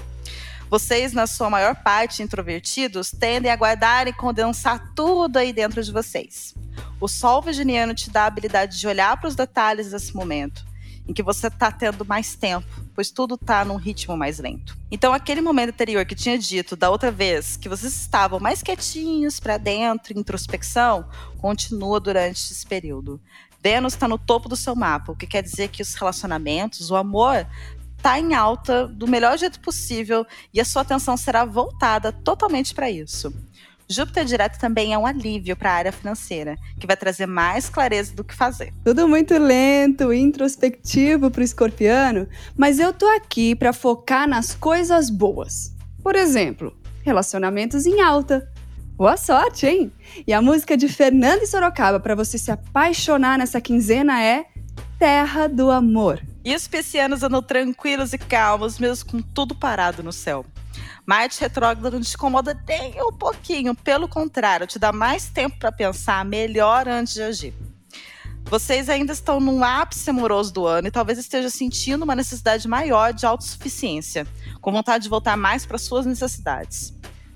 Vocês, 0.70 1.12
na 1.12 1.26
sua 1.26 1.50
maior 1.50 1.74
parte 1.74 2.22
introvertidos, 2.22 3.10
tendem 3.10 3.50
a 3.50 3.56
guardar 3.56 4.06
e 4.06 4.12
condensar 4.12 4.94
tudo 4.94 5.38
aí 5.38 5.52
dentro 5.52 5.82
de 5.82 5.90
vocês. 5.90 6.54
O 7.00 7.08
Sol 7.08 7.42
Virginiano 7.42 7.96
te 7.96 8.10
dá 8.10 8.22
a 8.22 8.26
habilidade 8.26 8.78
de 8.78 8.86
olhar 8.86 9.18
para 9.18 9.26
os 9.26 9.34
detalhes 9.34 9.90
desse 9.90 10.14
momento, 10.14 10.64
em 11.08 11.12
que 11.12 11.20
você 11.20 11.48
está 11.48 11.72
tendo 11.72 12.04
mais 12.04 12.36
tempo, 12.36 12.68
pois 12.94 13.10
tudo 13.10 13.34
está 13.34 13.64
num 13.64 13.74
ritmo 13.74 14.16
mais 14.16 14.38
lento. 14.38 14.78
Então, 14.88 15.12
aquele 15.12 15.40
momento 15.40 15.70
anterior 15.70 16.06
que 16.06 16.14
tinha 16.14 16.38
dito 16.38 16.76
da 16.76 16.88
outra 16.90 17.10
vez 17.10 17.56
que 17.56 17.68
vocês 17.68 17.92
estavam 17.92 18.38
mais 18.38 18.62
quietinhos 18.62 19.40
para 19.40 19.58
dentro, 19.58 20.16
introspecção, 20.16 21.08
continua 21.38 21.98
durante 21.98 22.52
esse 22.52 22.64
período. 22.64 23.20
Vênus 23.62 23.92
está 23.92 24.08
no 24.08 24.18
topo 24.18 24.48
do 24.48 24.56
seu 24.56 24.74
mapa, 24.74 25.12
o 25.12 25.16
que 25.16 25.26
quer 25.26 25.42
dizer 25.42 25.68
que 25.68 25.82
os 25.82 25.94
relacionamentos, 25.94 26.90
o 26.90 26.96
amor, 26.96 27.46
está 27.96 28.18
em 28.18 28.34
alta 28.34 28.88
do 28.88 29.06
melhor 29.06 29.38
jeito 29.38 29.60
possível 29.60 30.26
e 30.52 30.60
a 30.60 30.64
sua 30.64 30.82
atenção 30.82 31.16
será 31.16 31.44
voltada 31.44 32.10
totalmente 32.10 32.74
para 32.74 32.90
isso. 32.90 33.32
Júpiter 33.88 34.24
direto 34.24 34.58
também 34.58 34.92
é 34.92 34.98
um 34.98 35.06
alívio 35.06 35.54
para 35.54 35.70
a 35.70 35.74
área 35.74 35.92
financeira, 35.92 36.56
que 36.80 36.86
vai 36.86 36.96
trazer 36.96 37.26
mais 37.26 37.68
clareza 37.68 38.14
do 38.14 38.24
que 38.24 38.34
fazer. 38.34 38.72
Tudo 38.84 39.06
muito 39.06 39.36
lento, 39.38 40.12
introspectivo 40.12 41.30
para 41.30 41.40
o 41.42 41.44
escorpiano, 41.44 42.26
mas 42.56 42.80
eu 42.80 42.92
tô 42.92 43.06
aqui 43.06 43.54
para 43.54 43.72
focar 43.72 44.26
nas 44.26 44.54
coisas 44.54 45.08
boas. 45.10 45.72
Por 46.02 46.16
exemplo, 46.16 46.76
relacionamentos 47.02 47.86
em 47.86 48.00
alta. 48.00 48.50
Boa 48.96 49.16
sorte, 49.16 49.66
hein? 49.66 49.92
E 50.26 50.32
a 50.32 50.42
música 50.42 50.76
de 50.76 50.86
Fernando 50.86 51.42
e 51.42 51.46
Sorocaba 51.46 51.98
para 51.98 52.14
você 52.14 52.36
se 52.36 52.50
apaixonar 52.50 53.38
nessa 53.38 53.60
quinzena 53.60 54.22
é 54.22 54.44
Terra 54.98 55.48
do 55.48 55.70
Amor. 55.70 56.22
E 56.44 56.54
os 56.54 56.68
piscianos 56.68 57.22
andam 57.22 57.42
tranquilos 57.42 58.12
e 58.12 58.18
calmos, 58.18 58.78
mesmo 58.78 59.10
com 59.10 59.22
tudo 59.22 59.54
parado 59.54 60.02
no 60.02 60.12
céu. 60.12 60.44
Marte 61.06 61.40
retrógrado 61.40 61.94
não 61.94 62.00
te 62.00 62.14
incomoda 62.14 62.60
nem 62.68 63.02
um 63.02 63.12
pouquinho, 63.12 63.74
pelo 63.74 64.06
contrário, 64.06 64.66
te 64.66 64.78
dá 64.78 64.92
mais 64.92 65.28
tempo 65.28 65.58
para 65.58 65.72
pensar 65.72 66.24
melhor 66.24 66.86
antes 66.86 67.14
de 67.14 67.22
agir. 67.22 67.54
Vocês 68.44 68.90
ainda 68.90 69.12
estão 69.12 69.40
no 69.40 69.64
ápice 69.64 70.10
amoroso 70.10 70.52
do 70.52 70.66
ano 70.66 70.88
e 70.88 70.90
talvez 70.90 71.18
esteja 71.18 71.48
sentindo 71.48 72.02
uma 72.02 72.14
necessidade 72.14 72.68
maior 72.68 73.12
de 73.12 73.24
autossuficiência, 73.24 74.26
com 74.60 74.70
vontade 74.70 75.04
de 75.04 75.10
voltar 75.10 75.36
mais 75.36 75.64
para 75.64 75.78
suas 75.78 76.04
necessidades. 76.04 76.92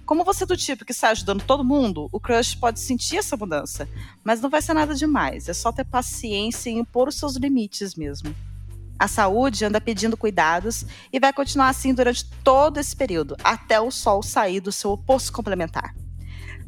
Como 0.06 0.22
você 0.22 0.44
é 0.44 0.46
do 0.46 0.56
tipo 0.56 0.84
que 0.84 0.92
está 0.92 1.10
ajudando 1.10 1.42
todo 1.42 1.64
mundo, 1.64 2.08
o 2.12 2.20
crush 2.20 2.54
pode 2.54 2.78
sentir 2.78 3.16
essa 3.16 3.36
mudança, 3.36 3.88
mas 4.22 4.40
não 4.40 4.48
vai 4.48 4.62
ser 4.62 4.72
nada 4.72 4.94
demais, 4.94 5.48
é 5.48 5.52
só 5.52 5.72
ter 5.72 5.84
paciência 5.84 6.70
e 6.70 6.74
impor 6.74 7.08
os 7.08 7.16
seus 7.16 7.34
limites 7.34 7.96
mesmo. 7.96 8.32
A 8.96 9.08
saúde 9.08 9.64
anda 9.64 9.80
pedindo 9.80 10.16
cuidados 10.16 10.86
e 11.12 11.18
vai 11.18 11.32
continuar 11.32 11.70
assim 11.70 11.92
durante 11.92 12.24
todo 12.44 12.78
esse 12.78 12.94
período, 12.94 13.36
até 13.42 13.80
o 13.80 13.90
Sol 13.90 14.22
sair 14.22 14.60
do 14.60 14.70
seu 14.70 14.92
oposto 14.92 15.32
complementar. 15.32 15.92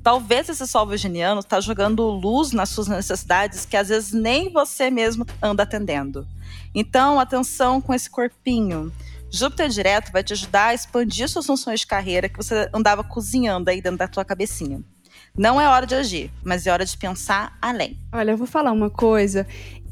Talvez 0.03 0.49
esse 0.49 0.67
Sol 0.67 0.87
virginiano 0.89 1.39
está 1.39 1.61
jogando 1.61 2.03
luz 2.09 2.51
nas 2.51 2.71
suas 2.71 2.89
necessidades 2.89 3.65
que 3.65 3.77
às 3.77 3.89
vezes 3.89 4.13
nem 4.13 4.53
você 4.53 4.91
mesmo 4.91 5.25
anda 5.41 5.63
atendendo. 5.63 6.27
Então, 6.75 7.21
atenção 7.21 7.81
com 7.81 7.95
esse 7.95 8.11
corpinho. 8.11 8.93
Júpiter 9.31 9.69
direto 9.69 10.11
vai 10.11 10.23
te 10.23 10.33
ajudar 10.33 10.69
a 10.69 10.75
expandir 10.75 11.29
suas 11.29 11.47
funções 11.47 11.81
de 11.81 11.87
carreira 11.87 12.29
que 12.29 12.37
você 12.37 12.69
andava 12.73 13.05
cozinhando 13.05 13.71
aí 13.71 13.81
dentro 13.83 13.99
da 13.99 14.09
tua 14.09 14.25
cabecinha. 14.25 14.83
Não 15.37 15.61
é 15.61 15.69
hora 15.69 15.87
de 15.87 15.95
agir, 15.95 16.33
mas 16.43 16.67
é 16.67 16.73
hora 16.73 16.85
de 16.85 16.97
pensar 16.97 17.57
além. 17.63 17.99
Olha, 18.13 18.33
eu 18.33 18.37
vou 18.37 18.47
falar 18.47 18.73
uma 18.73 18.91
coisa. 18.91 19.47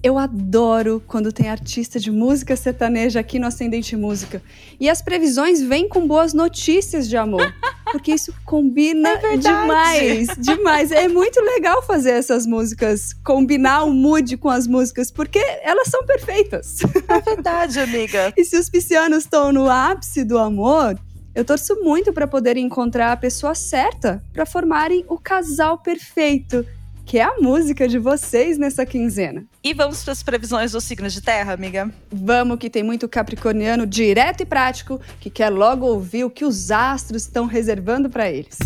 Eu 0.06 0.18
adoro 0.18 1.02
quando 1.04 1.32
tem 1.32 1.48
artista 1.48 1.98
de 1.98 2.12
música 2.12 2.54
sertaneja 2.54 3.18
aqui 3.18 3.40
no 3.40 3.46
Ascendente 3.48 3.96
Música. 3.96 4.40
E 4.78 4.88
as 4.88 5.02
previsões 5.02 5.60
vêm 5.60 5.88
com 5.88 6.06
boas 6.06 6.32
notícias 6.32 7.08
de 7.08 7.16
amor. 7.16 7.52
Porque 7.90 8.12
isso 8.12 8.32
combina 8.44 9.08
é 9.08 9.36
demais, 9.36 10.28
demais. 10.38 10.92
É 10.92 11.08
muito 11.08 11.40
legal 11.40 11.82
fazer 11.82 12.10
essas 12.10 12.46
músicas, 12.46 13.14
combinar 13.24 13.82
o 13.82 13.92
mood 13.92 14.36
com 14.36 14.48
as 14.48 14.68
músicas, 14.68 15.10
porque 15.10 15.40
elas 15.62 15.88
são 15.88 16.04
perfeitas. 16.04 16.78
É 17.08 17.20
verdade, 17.20 17.80
amiga. 17.80 18.32
e 18.38 18.44
se 18.44 18.56
os 18.56 18.68
piscianos 18.68 19.24
estão 19.24 19.52
no 19.52 19.68
ápice 19.68 20.24
do 20.24 20.36
amor, 20.36 20.96
eu 21.34 21.44
torço 21.44 21.76
muito 21.82 22.12
para 22.12 22.26
poder 22.26 22.56
encontrar 22.56 23.12
a 23.12 23.16
pessoa 23.16 23.54
certa 23.54 24.22
para 24.32 24.46
formarem 24.46 25.04
o 25.08 25.18
casal 25.18 25.78
perfeito 25.78 26.64
que 27.06 27.20
é 27.20 27.22
a 27.22 27.36
música 27.38 27.86
de 27.86 28.00
vocês 28.00 28.58
nessa 28.58 28.84
quinzena. 28.84 29.46
E 29.62 29.72
vamos 29.72 30.02
para 30.02 30.12
as 30.12 30.24
previsões 30.24 30.72
dos 30.72 30.82
signos 30.82 31.12
de 31.12 31.20
terra, 31.20 31.52
amiga? 31.52 31.88
Vamos, 32.10 32.58
que 32.58 32.68
tem 32.68 32.82
muito 32.82 33.08
capricorniano 33.08 33.86
direto 33.86 34.42
e 34.42 34.44
prático 34.44 35.00
que 35.20 35.30
quer 35.30 35.50
logo 35.50 35.86
ouvir 35.86 36.24
o 36.24 36.30
que 36.30 36.44
os 36.44 36.72
astros 36.72 37.22
estão 37.22 37.46
reservando 37.46 38.10
para 38.10 38.28
eles. 38.28 38.58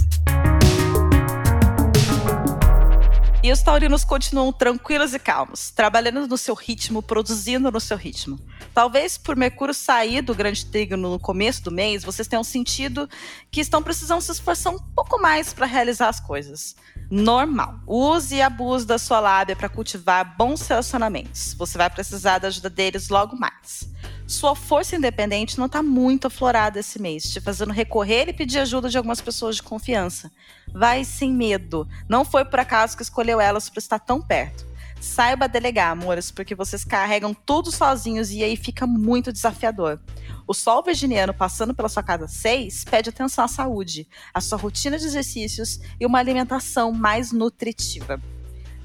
E 3.42 3.52
os 3.52 3.62
taurinos 3.62 4.04
continuam 4.04 4.52
tranquilos 4.52 5.12
e 5.12 5.18
calmos, 5.18 5.70
trabalhando 5.70 6.26
no 6.26 6.38
seu 6.38 6.54
ritmo, 6.54 7.02
produzindo 7.02 7.70
no 7.70 7.80
seu 7.80 7.96
ritmo. 7.96 8.38
Talvez 8.72 9.18
por 9.18 9.36
Mercúrio 9.36 9.74
sair 9.74 10.22
do 10.22 10.34
grande 10.34 10.64
trígono 10.64 11.10
no 11.10 11.18
começo 11.18 11.62
do 11.64 11.70
mês, 11.70 12.04
vocês 12.04 12.28
tenham 12.28 12.44
sentido 12.44 13.08
que 13.50 13.60
estão 13.60 13.82
precisando 13.82 14.20
se 14.22 14.32
esforçar 14.32 14.74
um 14.74 14.78
pouco 14.78 15.20
mais 15.20 15.52
para 15.52 15.66
realizar 15.66 16.08
as 16.08 16.20
coisas 16.20 16.74
normal. 17.10 17.80
Use 17.86 18.36
e 18.36 18.42
abuse 18.42 18.86
da 18.86 18.96
sua 18.98 19.18
lábia 19.18 19.56
para 19.56 19.68
cultivar 19.68 20.36
bons 20.36 20.66
relacionamentos. 20.66 21.54
Você 21.54 21.76
vai 21.76 21.90
precisar 21.90 22.38
da 22.38 22.48
ajuda 22.48 22.70
deles 22.70 23.08
logo 23.08 23.36
mais. 23.36 23.90
Sua 24.26 24.54
força 24.54 24.94
independente 24.94 25.58
não 25.58 25.66
está 25.66 25.82
muito 25.82 26.28
aflorada 26.28 26.78
esse 26.78 27.02
mês, 27.02 27.24
te 27.24 27.40
fazendo 27.40 27.72
recorrer 27.72 28.28
e 28.28 28.32
pedir 28.32 28.60
ajuda 28.60 28.88
de 28.88 28.96
algumas 28.96 29.20
pessoas 29.20 29.56
de 29.56 29.62
confiança. 29.62 30.30
Vai 30.72 31.04
sem 31.04 31.32
medo. 31.32 31.88
Não 32.08 32.24
foi 32.24 32.44
por 32.44 32.60
acaso 32.60 32.96
que 32.96 33.02
escolheu 33.02 33.40
elas 33.40 33.68
para 33.68 33.80
estar 33.80 33.98
tão 33.98 34.22
perto. 34.22 34.69
Saiba 35.00 35.48
delegar, 35.48 35.90
amores, 35.90 36.30
porque 36.30 36.54
vocês 36.54 36.84
carregam 36.84 37.32
tudo 37.32 37.72
sozinhos 37.72 38.30
e 38.30 38.44
aí 38.44 38.54
fica 38.54 38.86
muito 38.86 39.32
desafiador. 39.32 39.98
O 40.46 40.52
Sol 40.52 40.82
Virginiano 40.82 41.32
passando 41.32 41.72
pela 41.72 41.88
sua 41.88 42.02
casa 42.02 42.28
6 42.28 42.84
pede 42.84 43.08
atenção 43.08 43.44
à 43.44 43.48
saúde, 43.48 44.06
à 44.34 44.42
sua 44.42 44.58
rotina 44.58 44.98
de 44.98 45.06
exercícios 45.06 45.80
e 45.98 46.04
uma 46.04 46.18
alimentação 46.18 46.92
mais 46.92 47.32
nutritiva. 47.32 48.20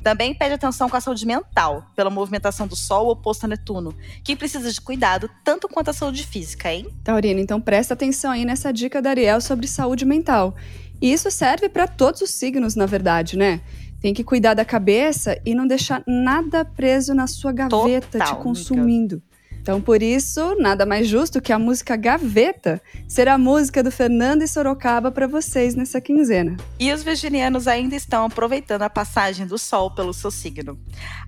Também 0.01 0.34
pede 0.36 0.53
atenção 0.53 0.88
com 0.88 0.95
a 0.95 1.01
saúde 1.01 1.25
mental, 1.25 1.88
pela 1.95 2.12
movimentação 2.12 2.67
do 2.67 2.75
Sol 2.75 3.10
oposto 3.10 3.45
a 3.45 3.48
Netuno, 3.48 3.93
que 4.24 4.36
precisa 4.36 4.72
de 4.72 4.79
cuidado 4.79 5.29
tanto 5.43 5.67
quanto 5.67 5.89
a 5.89 5.93
saúde 5.93 6.25
física, 6.25 6.72
hein? 6.72 6.88
Taurina, 7.03 7.41
então 7.41 7.60
presta 7.60 7.95
atenção 7.95 8.31
aí 8.31 8.45
nessa 8.45 8.72
dica 8.72 9.01
da 9.01 9.10
Ariel 9.10 9.41
sobre 9.41 9.67
saúde 9.67 10.05
mental. 10.05 10.55
E 11.01 11.12
isso 11.12 11.29
serve 11.29 11.67
para 11.67 11.88
todos 11.88 12.22
os 12.22 12.29
signos, 12.29 12.75
na 12.75 12.86
verdade, 12.86 13.36
né? 13.36 13.62
Tem 14.05 14.13
que 14.13 14.24
cuidar 14.24 14.53
da 14.53 14.63
cabeça 14.63 15.41
e 15.43 15.55
não 15.55 15.65
deixar 15.65 16.03
nada 16.05 16.63
preso 16.63 17.15
na 17.15 17.25
sua 17.25 17.51
gaveta 17.51 18.19
Total, 18.19 18.35
te 18.38 18.43
consumindo. 18.43 19.19
Então, 19.59 19.81
por 19.81 20.03
isso, 20.03 20.55
nada 20.59 20.85
mais 20.85 21.07
justo 21.07 21.41
que 21.41 21.51
a 21.51 21.57
música 21.57 21.95
Gaveta 21.95 22.79
ser 23.07 23.27
a 23.27 23.35
música 23.35 23.81
do 23.81 23.89
Fernando 23.89 24.43
e 24.43 24.47
Sorocaba 24.47 25.12
para 25.12 25.25
vocês 25.25 25.74
nessa 25.74 26.00
quinzena. 26.00 26.55
E 26.79 26.93
os 26.93 27.01
virginianos 27.01 27.67
ainda 27.67 27.95
estão 27.95 28.25
aproveitando 28.25 28.83
a 28.83 28.91
passagem 28.91 29.47
do 29.47 29.57
Sol 29.57 29.89
pelo 29.89 30.13
seu 30.13 30.29
signo. 30.29 30.77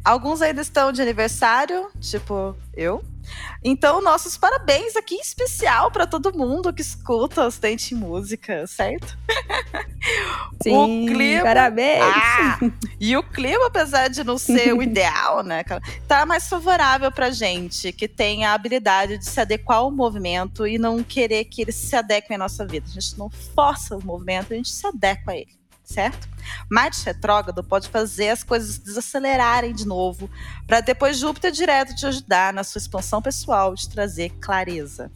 Alguns 0.05 0.43
ainda 0.43 0.61
estão 0.61 0.91
de 0.91 1.01
aniversário, 1.01 1.87
tipo 1.99 2.55
eu, 2.75 3.03
então, 3.63 4.01
nossos 4.01 4.37
parabéns 4.37 4.95
aqui 4.95 5.15
em 5.15 5.21
especial 5.21 5.91
para 5.91 6.07
todo 6.07 6.37
mundo 6.37 6.73
que 6.73 6.81
escuta 6.81 7.45
Ostente 7.45 7.93
Música, 7.95 8.65
certo? 8.67 9.17
Sim, 10.61 10.75
o 10.75 11.13
clima, 11.13 11.43
parabéns! 11.43 12.03
Ah, 12.03 12.59
e 12.99 13.17
o 13.17 13.23
clima, 13.23 13.67
apesar 13.67 14.09
de 14.09 14.23
não 14.23 14.37
ser 14.37 14.73
o 14.73 14.81
ideal, 14.83 15.43
né, 15.43 15.63
tá 16.07 16.25
mais 16.25 16.47
favorável 16.47 17.11
pra 17.11 17.29
gente, 17.29 17.91
que 17.91 18.07
tem 18.07 18.45
a 18.45 18.53
habilidade 18.53 19.17
de 19.17 19.25
se 19.25 19.39
adequar 19.39 19.79
ao 19.79 19.91
movimento 19.91 20.65
e 20.65 20.77
não 20.77 21.03
querer 21.03 21.45
que 21.45 21.61
ele 21.61 21.71
se 21.71 21.95
adeque 21.95 22.33
à 22.33 22.37
nossa 22.37 22.65
vida. 22.65 22.85
A 22.89 22.93
gente 22.93 23.17
não 23.17 23.29
força 23.29 23.97
o 23.97 24.03
movimento, 24.03 24.53
a 24.53 24.55
gente 24.55 24.69
se 24.69 24.85
adequa 24.85 25.31
a 25.31 25.37
ele 25.37 25.57
certo? 25.87 26.27
Marte 26.69 27.05
retrógrado 27.05 27.63
pode 27.63 27.87
fazer 27.87 28.29
as 28.29 28.43
coisas 28.43 28.77
desacelerarem 28.77 29.73
de 29.73 29.87
novo, 29.87 30.29
para 30.65 30.81
depois 30.81 31.17
Júpiter 31.17 31.51
direto 31.51 31.95
te 31.95 32.05
ajudar 32.05 32.53
na 32.53 32.63
sua 32.63 32.79
expansão 32.79 33.21
pessoal 33.21 33.73
e 33.73 33.77
te 33.77 33.89
trazer 33.89 34.31
clareza. 34.41 35.09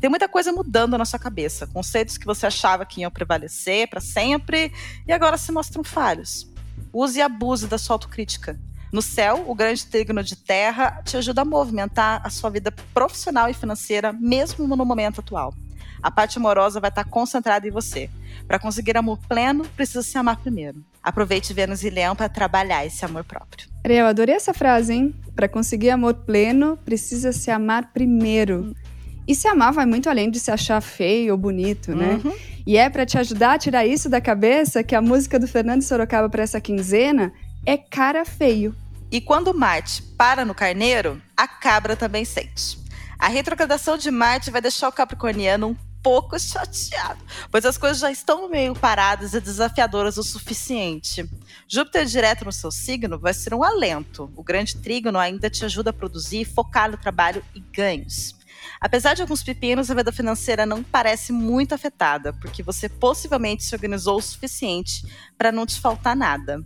Tem 0.00 0.08
muita 0.08 0.28
coisa 0.28 0.50
mudando 0.50 0.96
na 0.96 1.04
sua 1.04 1.18
cabeça, 1.18 1.66
conceitos 1.66 2.16
que 2.16 2.24
você 2.24 2.46
achava 2.46 2.86
que 2.86 3.02
iam 3.02 3.10
prevalecer 3.10 3.88
para 3.88 4.00
sempre 4.00 4.72
e 5.06 5.12
agora 5.12 5.36
se 5.36 5.52
mostram 5.52 5.84
falhos. 5.84 6.50
Use 6.92 7.18
e 7.18 7.22
abuse 7.22 7.66
da 7.66 7.76
sua 7.76 7.94
autocrítica. 7.94 8.58
No 8.90 9.02
céu, 9.02 9.44
o 9.46 9.54
grande 9.54 9.84
trígono 9.86 10.22
de 10.22 10.36
terra 10.36 11.02
te 11.04 11.16
ajuda 11.16 11.42
a 11.42 11.44
movimentar 11.44 12.20
a 12.24 12.30
sua 12.30 12.48
vida 12.48 12.72
profissional 12.94 13.48
e 13.50 13.54
financeira, 13.54 14.12
mesmo 14.12 14.66
no 14.66 14.84
momento 14.86 15.20
atual. 15.20 15.52
A 16.02 16.10
parte 16.10 16.38
amorosa 16.38 16.80
vai 16.80 16.90
estar 16.90 17.04
concentrada 17.04 17.66
em 17.66 17.70
você. 17.70 18.08
Para 18.46 18.58
conseguir 18.58 18.96
amor 18.96 19.18
pleno, 19.26 19.64
precisa 19.70 20.02
se 20.02 20.16
amar 20.16 20.36
primeiro. 20.36 20.84
Aproveite 21.04 21.52
Vênus 21.52 21.84
e 21.84 21.90
Leão 21.90 22.16
para 22.16 22.30
trabalhar 22.30 22.86
esse 22.86 23.04
amor 23.04 23.24
próprio. 23.24 23.68
Ariel, 23.84 24.06
adorei 24.06 24.34
essa 24.34 24.54
frase, 24.54 24.94
hein? 24.94 25.14
Para 25.36 25.46
conseguir 25.46 25.90
amor 25.90 26.14
pleno, 26.14 26.78
precisa 26.78 27.30
se 27.30 27.50
amar 27.50 27.92
primeiro. 27.92 28.74
E 29.28 29.34
se 29.34 29.46
amar 29.46 29.72
vai 29.72 29.84
muito 29.84 30.08
além 30.08 30.30
de 30.30 30.40
se 30.40 30.50
achar 30.50 30.80
feio 30.80 31.32
ou 31.32 31.38
bonito, 31.38 31.94
né? 31.94 32.20
Uhum. 32.24 32.32
E 32.66 32.78
é 32.78 32.88
para 32.88 33.04
te 33.04 33.18
ajudar 33.18 33.52
a 33.52 33.58
tirar 33.58 33.86
isso 33.86 34.08
da 34.08 34.20
cabeça 34.20 34.82
que 34.82 34.94
a 34.94 35.02
música 35.02 35.38
do 35.38 35.46
Fernando 35.46 35.82
Sorocaba 35.82 36.30
para 36.30 36.42
essa 36.42 36.60
quinzena 36.60 37.32
é 37.66 37.76
Cara 37.76 38.24
Feio. 38.24 38.74
E 39.10 39.20
quando 39.20 39.54
Marte 39.54 40.02
para 40.16 40.44
no 40.44 40.54
carneiro, 40.54 41.20
a 41.36 41.46
cabra 41.46 41.94
também 41.94 42.24
sente. 42.24 42.78
A 43.18 43.28
retrogradação 43.28 43.96
de 43.96 44.10
Marte 44.10 44.50
vai 44.50 44.60
deixar 44.60 44.88
o 44.88 44.92
capricorniano 44.92 45.68
um 45.68 45.76
pouco 46.04 46.38
chateado, 46.38 47.24
pois 47.50 47.64
as 47.64 47.78
coisas 47.78 47.98
já 47.98 48.10
estão 48.10 48.48
meio 48.48 48.74
paradas 48.74 49.32
e 49.32 49.40
desafiadoras 49.40 50.18
o 50.18 50.22
suficiente. 50.22 51.28
Júpiter 51.66 52.04
direto 52.04 52.44
no 52.44 52.52
seu 52.52 52.70
signo 52.70 53.18
vai 53.18 53.32
ser 53.32 53.54
um 53.54 53.64
alento. 53.64 54.30
O 54.36 54.44
grande 54.44 54.76
trígono 54.76 55.18
ainda 55.18 55.48
te 55.48 55.64
ajuda 55.64 55.90
a 55.90 55.94
produzir 55.94 56.44
focar 56.44 56.90
no 56.90 56.98
trabalho 56.98 57.42
e 57.54 57.60
ganhos. 57.60 58.36
Apesar 58.80 59.14
de 59.14 59.22
alguns 59.22 59.42
pepinos, 59.42 59.90
a 59.90 59.94
vida 59.94 60.12
financeira 60.12 60.66
não 60.66 60.82
parece 60.82 61.32
muito 61.32 61.74
afetada, 61.74 62.32
porque 62.34 62.62
você 62.62 62.88
possivelmente 62.88 63.64
se 63.64 63.74
organizou 63.74 64.18
o 64.18 64.22
suficiente 64.22 65.06
para 65.38 65.50
não 65.50 65.64
te 65.64 65.80
faltar 65.80 66.14
nada. 66.14 66.62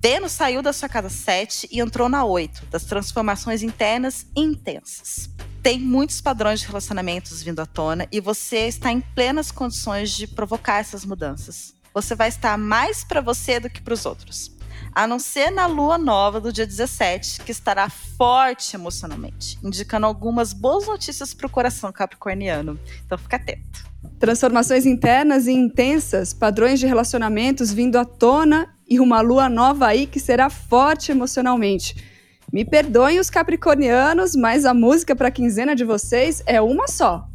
Vênus 0.00 0.32
saiu 0.32 0.62
da 0.62 0.72
sua 0.72 0.88
casa 0.88 1.08
7 1.08 1.68
e 1.72 1.80
entrou 1.80 2.08
na 2.08 2.24
8, 2.24 2.66
das 2.66 2.84
transformações 2.84 3.62
internas 3.62 4.26
intensas 4.36 5.30
tem 5.68 5.78
muitos 5.78 6.22
padrões 6.22 6.60
de 6.60 6.66
relacionamentos 6.66 7.42
vindo 7.42 7.60
à 7.60 7.66
tona 7.66 8.08
e 8.10 8.22
você 8.22 8.68
está 8.68 8.90
em 8.90 9.02
plenas 9.02 9.50
condições 9.50 10.12
de 10.12 10.26
provocar 10.26 10.78
essas 10.78 11.04
mudanças. 11.04 11.74
Você 11.92 12.14
vai 12.14 12.30
estar 12.30 12.56
mais 12.56 13.04
para 13.04 13.20
você 13.20 13.60
do 13.60 13.68
que 13.68 13.82
para 13.82 13.92
os 13.92 14.06
outros. 14.06 14.50
A 14.94 15.06
não 15.06 15.18
ser 15.18 15.50
na 15.50 15.66
lua 15.66 15.98
nova 15.98 16.40
do 16.40 16.50
dia 16.50 16.66
17, 16.66 17.42
que 17.42 17.52
estará 17.52 17.90
forte 17.90 18.76
emocionalmente, 18.76 19.58
indicando 19.62 20.06
algumas 20.06 20.54
boas 20.54 20.86
notícias 20.86 21.34
para 21.34 21.46
o 21.46 21.50
coração 21.50 21.92
capricorniano. 21.92 22.80
Então 23.04 23.18
fica 23.18 23.36
atento. 23.36 23.84
Transformações 24.18 24.86
internas 24.86 25.46
e 25.46 25.52
intensas, 25.52 26.32
padrões 26.32 26.80
de 26.80 26.86
relacionamentos 26.86 27.70
vindo 27.70 27.96
à 27.96 28.06
tona 28.06 28.74
e 28.88 28.98
uma 28.98 29.20
lua 29.20 29.50
nova 29.50 29.86
aí 29.86 30.06
que 30.06 30.18
será 30.18 30.48
forte 30.48 31.12
emocionalmente. 31.12 32.17
Me 32.52 32.64
perdoem 32.64 33.18
os 33.18 33.28
capricornianos, 33.28 34.34
mas 34.34 34.64
a 34.64 34.72
música 34.72 35.14
para 35.14 35.30
quinzena 35.30 35.76
de 35.76 35.84
vocês 35.84 36.42
é 36.46 36.60
uma 36.60 36.88
só. 36.88 37.26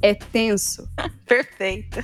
É 0.00 0.14
tenso. 0.14 0.88
Perfeito. 1.26 2.02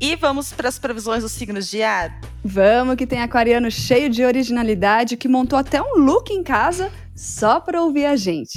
E 0.00 0.16
vamos 0.16 0.50
para 0.52 0.68
as 0.68 0.78
previsões 0.78 1.22
dos 1.22 1.32
signos 1.32 1.68
de 1.68 1.82
ar? 1.82 2.18
Vamos, 2.42 2.96
que 2.96 3.06
tem 3.06 3.20
aquariano 3.20 3.70
cheio 3.70 4.08
de 4.08 4.24
originalidade 4.24 5.16
que 5.16 5.28
montou 5.28 5.58
até 5.58 5.82
um 5.82 5.98
look 5.98 6.32
em 6.32 6.42
casa 6.42 6.90
só 7.14 7.60
para 7.60 7.82
ouvir 7.82 8.06
a 8.06 8.16
gente. 8.16 8.54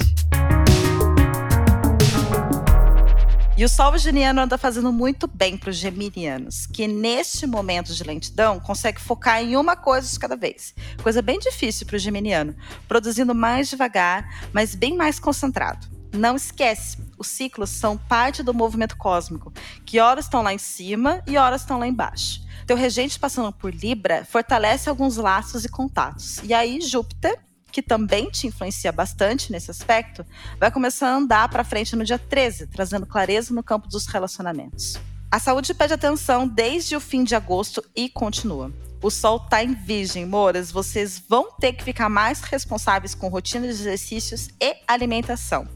E 3.56 3.64
o 3.64 3.68
Sol 3.68 3.92
virginiano 3.92 4.40
anda 4.40 4.58
fazendo 4.58 4.92
muito 4.92 5.28
bem 5.28 5.56
para 5.56 5.70
os 5.70 5.76
geminianos, 5.76 6.66
que 6.66 6.88
neste 6.88 7.46
momento 7.46 7.94
de 7.94 8.02
lentidão 8.02 8.58
consegue 8.58 9.00
focar 9.00 9.40
em 9.40 9.56
uma 9.56 9.76
coisa 9.76 10.10
de 10.10 10.18
cada 10.18 10.34
vez. 10.34 10.74
Coisa 11.00 11.22
bem 11.22 11.38
difícil 11.38 11.86
para 11.86 11.94
o 11.94 11.98
geminiano, 12.00 12.56
produzindo 12.88 13.32
mais 13.32 13.70
devagar, 13.70 14.48
mas 14.52 14.74
bem 14.74 14.96
mais 14.96 15.20
concentrado. 15.20 15.86
Não 16.12 16.34
esquece, 16.34 16.98
os 17.16 17.28
ciclos 17.28 17.70
são 17.70 17.96
parte 17.96 18.42
do 18.42 18.52
movimento 18.52 18.96
cósmico, 18.96 19.52
que 19.86 20.00
horas 20.00 20.24
estão 20.24 20.42
lá 20.42 20.52
em 20.52 20.58
cima 20.58 21.22
e 21.24 21.36
horas 21.36 21.60
estão 21.60 21.78
lá 21.78 21.86
embaixo. 21.86 22.42
Teu 22.66 22.76
regente 22.76 23.20
passando 23.20 23.52
por 23.52 23.72
Libra 23.72 24.24
fortalece 24.24 24.88
alguns 24.88 25.16
laços 25.16 25.64
e 25.64 25.68
contatos. 25.68 26.40
E 26.42 26.52
aí 26.52 26.80
Júpiter 26.80 27.38
que 27.74 27.82
também 27.82 28.30
te 28.30 28.46
influencia 28.46 28.92
bastante 28.92 29.50
nesse 29.50 29.68
aspecto, 29.68 30.24
vai 30.60 30.70
começar 30.70 31.08
a 31.08 31.16
andar 31.16 31.48
para 31.48 31.64
frente 31.64 31.96
no 31.96 32.04
dia 32.04 32.20
13, 32.20 32.68
trazendo 32.68 33.04
clareza 33.04 33.52
no 33.52 33.64
campo 33.64 33.88
dos 33.88 34.06
relacionamentos. 34.06 34.96
A 35.28 35.40
saúde 35.40 35.74
pede 35.74 35.92
atenção 35.92 36.46
desde 36.46 36.94
o 36.94 37.00
fim 37.00 37.24
de 37.24 37.34
agosto 37.34 37.84
e 37.92 38.08
continua. 38.08 38.72
O 39.02 39.10
sol 39.10 39.38
está 39.42 39.64
em 39.64 39.74
virgem, 39.74 40.24
moras, 40.24 40.70
vocês 40.70 41.20
vão 41.28 41.50
ter 41.58 41.72
que 41.72 41.82
ficar 41.82 42.08
mais 42.08 42.42
responsáveis 42.42 43.12
com 43.12 43.26
rotina 43.26 43.66
de 43.66 43.72
exercícios 43.72 44.50
e 44.60 44.76
alimentação. 44.86 45.66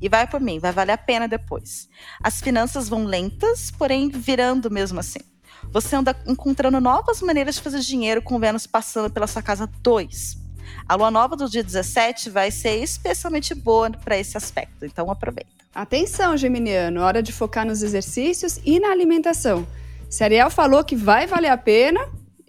E 0.00 0.08
vai 0.08 0.28
por 0.28 0.40
mim, 0.40 0.60
vai 0.60 0.70
valer 0.70 0.92
a 0.92 0.98
pena 0.98 1.26
depois. 1.26 1.88
As 2.22 2.40
finanças 2.40 2.88
vão 2.88 3.04
lentas, 3.04 3.72
porém 3.72 4.08
virando 4.08 4.70
mesmo 4.70 5.00
assim. 5.00 5.18
Você 5.72 5.96
anda 5.96 6.16
encontrando 6.28 6.80
novas 6.80 7.20
maneiras 7.20 7.56
de 7.56 7.62
fazer 7.62 7.80
dinheiro 7.80 8.22
com 8.22 8.38
Vênus 8.38 8.68
passando 8.68 9.10
pela 9.10 9.26
sua 9.26 9.42
casa 9.42 9.66
2. 9.82 10.49
A 10.88 10.94
lua 10.94 11.10
nova 11.10 11.36
do 11.36 11.48
dia 11.48 11.62
17 11.62 12.30
vai 12.30 12.50
ser 12.50 12.82
especialmente 12.82 13.54
boa 13.54 13.90
para 13.90 14.18
esse 14.18 14.36
aspecto, 14.36 14.84
então 14.84 15.10
aproveita. 15.10 15.50
Atenção, 15.74 16.36
Geminiano, 16.36 17.00
hora 17.00 17.22
de 17.22 17.32
focar 17.32 17.64
nos 17.64 17.82
exercícios 17.82 18.58
e 18.64 18.80
na 18.80 18.90
alimentação. 18.90 19.66
Se 20.08 20.24
Ariel 20.24 20.50
falou 20.50 20.82
que 20.82 20.96
vai 20.96 21.26
valer 21.26 21.50
a 21.50 21.56
pena, 21.56 22.00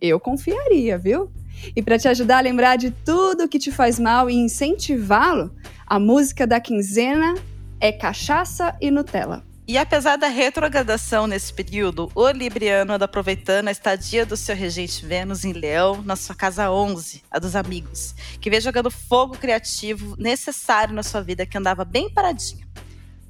eu 0.02 0.20
confiaria, 0.20 0.98
viu? 0.98 1.32
E 1.76 1.82
para 1.84 2.00
te 2.00 2.08
ajudar 2.08 2.40
a 2.40 2.42
lembrar 2.42 2.76
de 2.76 2.90
tudo 2.90 3.48
que 3.48 3.60
te 3.60 3.72
faz 3.72 4.00
mal 4.00 4.30
e 4.30 4.34
incentivá-lo, 4.34 5.56
a 5.86 6.00
música 6.00 6.48
da 6.48 6.60
quinzena 6.60 7.36
é 7.80 7.92
Cachaça 7.92 8.76
e 8.82 8.90
Nutella. 8.90 9.44
E 9.72 9.78
apesar 9.78 10.18
da 10.18 10.28
retrogradação 10.28 11.28
nesse 11.28 11.54
período, 11.54 12.12
o 12.14 12.30
Libriano 12.30 12.92
anda 12.92 13.06
aproveitando 13.06 13.70
a 13.70 13.72
estadia 13.72 14.26
do 14.26 14.36
seu 14.36 14.54
regente 14.54 15.06
Vênus 15.06 15.46
em 15.46 15.54
Leão 15.54 16.02
na 16.02 16.18
sua 16.18 16.36
casa 16.36 16.70
11, 16.70 17.24
a 17.32 17.40
dos 17.40 17.56
amigos, 17.56 18.14
que 18.42 18.50
vem 18.50 18.60
jogando 18.60 18.92
fogo 18.92 19.38
criativo 19.38 20.18
necessário 20.18 20.94
na 20.94 21.04
sua 21.04 21.22
vida 21.22 21.46
que 21.46 21.58
andava 21.58 21.86
bem 21.86 22.10
paradinha. 22.10 22.68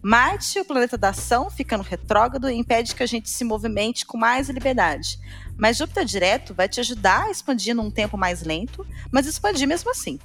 Marte, 0.02 0.60
o 0.60 0.66
planeta 0.66 0.98
da 0.98 1.10
ação, 1.10 1.48
fica 1.48 1.78
no 1.78 1.84
retrógrado 1.84 2.50
e 2.50 2.56
impede 2.56 2.96
que 2.96 3.04
a 3.04 3.08
gente 3.08 3.30
se 3.30 3.44
movimente 3.44 4.04
com 4.04 4.18
mais 4.18 4.50
liberdade. 4.50 5.20
Mas 5.56 5.78
Júpiter 5.78 6.06
direto 6.06 6.56
vai 6.56 6.68
te 6.68 6.80
ajudar 6.80 7.26
a 7.26 7.30
expandir 7.30 7.76
num 7.76 7.92
tempo 7.92 8.18
mais 8.18 8.42
lento, 8.42 8.84
mas 9.12 9.28
expandir 9.28 9.68
mesmo 9.68 9.92
assim. 9.92 10.18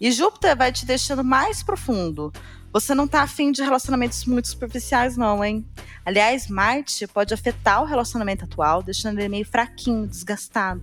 E 0.00 0.12
Júpiter 0.12 0.56
vai 0.56 0.70
te 0.70 0.86
deixando 0.86 1.24
mais 1.24 1.64
profundo, 1.64 2.32
você 2.72 2.94
não 2.94 3.08
tá 3.08 3.22
afim 3.22 3.50
de 3.50 3.62
relacionamentos 3.62 4.24
muito 4.24 4.48
superficiais, 4.48 5.16
não, 5.16 5.44
hein? 5.44 5.66
Aliás, 6.04 6.48
Marte 6.48 7.06
pode 7.06 7.32
afetar 7.32 7.82
o 7.82 7.86
relacionamento 7.86 8.44
atual, 8.44 8.82
deixando 8.82 9.18
ele 9.18 9.28
meio 9.28 9.46
fraquinho, 9.46 10.06
desgastado. 10.06 10.82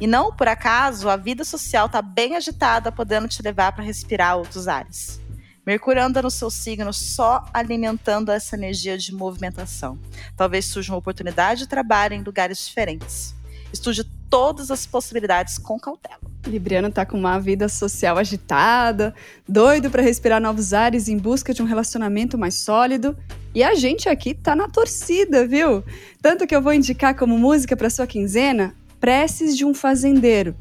E 0.00 0.06
não 0.06 0.32
por 0.32 0.48
acaso 0.48 1.08
a 1.08 1.16
vida 1.16 1.44
social 1.44 1.88
tá 1.88 2.02
bem 2.02 2.36
agitada, 2.36 2.92
podendo 2.92 3.28
te 3.28 3.40
levar 3.42 3.72
para 3.72 3.84
respirar 3.84 4.36
outros 4.36 4.68
ares. 4.68 5.20
Mercúrio 5.66 6.02
anda 6.02 6.22
no 6.22 6.30
seu 6.30 6.48
signo 6.48 6.92
só 6.92 7.44
alimentando 7.52 8.30
essa 8.30 8.54
energia 8.54 8.96
de 8.96 9.12
movimentação. 9.12 9.98
Talvez 10.36 10.66
surja 10.66 10.92
uma 10.92 10.98
oportunidade 10.98 11.60
de 11.60 11.66
trabalho 11.66 12.14
em 12.14 12.22
lugares 12.22 12.64
diferentes. 12.64 13.34
Estude 13.72 14.04
todas 14.30 14.70
as 14.70 14.86
possibilidades 14.86 15.58
com 15.58 15.78
cautela. 15.78 16.20
Libriano 16.50 16.90
tá 16.90 17.04
com 17.04 17.18
uma 17.18 17.38
vida 17.38 17.68
social 17.68 18.18
agitada, 18.18 19.14
doido 19.48 19.90
para 19.90 20.02
respirar 20.02 20.40
novos 20.40 20.72
ares 20.72 21.08
em 21.08 21.18
busca 21.18 21.52
de 21.52 21.62
um 21.62 21.66
relacionamento 21.66 22.38
mais 22.38 22.54
sólido. 22.54 23.16
E 23.54 23.62
a 23.62 23.74
gente 23.74 24.08
aqui 24.08 24.34
tá 24.34 24.54
na 24.54 24.68
torcida, 24.68 25.46
viu? 25.46 25.82
Tanto 26.20 26.46
que 26.46 26.54
eu 26.54 26.62
vou 26.62 26.72
indicar 26.72 27.16
como 27.16 27.38
música 27.38 27.76
para 27.76 27.90
sua 27.90 28.06
quinzena 28.06 28.74
Preces 29.00 29.56
de 29.56 29.64
um 29.64 29.74
Fazendeiro. 29.74 30.54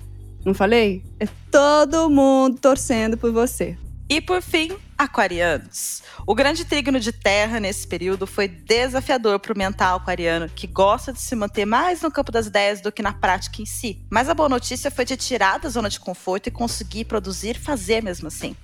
Não 0.46 0.54
falei? 0.54 1.04
É 1.20 1.28
todo 1.50 2.10
mundo 2.10 2.60
torcendo 2.60 3.18
por 3.18 3.32
você. 3.32 3.78
E 4.08 4.22
por 4.22 4.42
fim, 4.42 4.72
aquarianos. 4.98 6.02
O 6.26 6.34
grande 6.34 6.66
trígono 6.66 7.00
de 7.00 7.12
terra 7.12 7.60
nesse 7.60 7.88
período 7.88 8.26
foi 8.26 8.48
desafiador 8.48 9.40
para 9.40 9.54
o 9.54 9.58
mental 9.58 9.98
aquariano, 9.98 10.50
que 10.50 10.68
gosta 10.68 11.12
de 11.12 11.20
se 11.20 11.36
manter 11.36 11.66
mais 11.66 12.02
no 12.02 12.12
campo 12.12 12.32
das 12.32 12.48
ideias 12.48 12.82
do 12.82 12.92
que 12.92 13.02
na 13.02 13.14
prática 13.14 13.62
em 13.62 13.66
si. 13.66 14.02
Mas 14.10 14.30
a 14.30 14.34
boa 14.34 14.50
notícia 14.50 14.90
foi 14.90 15.06
te 15.06 15.18
tirar 15.18 15.60
da 15.60 15.70
zona 15.70 15.90
de 15.90 16.00
conforto 16.00 16.48
e 16.48 16.52
conseguir 16.52 17.06
produzir 17.06 17.56
e 17.56 17.60
fazer 17.60 18.02
mesmo 18.02 18.28
assim. 18.28 18.56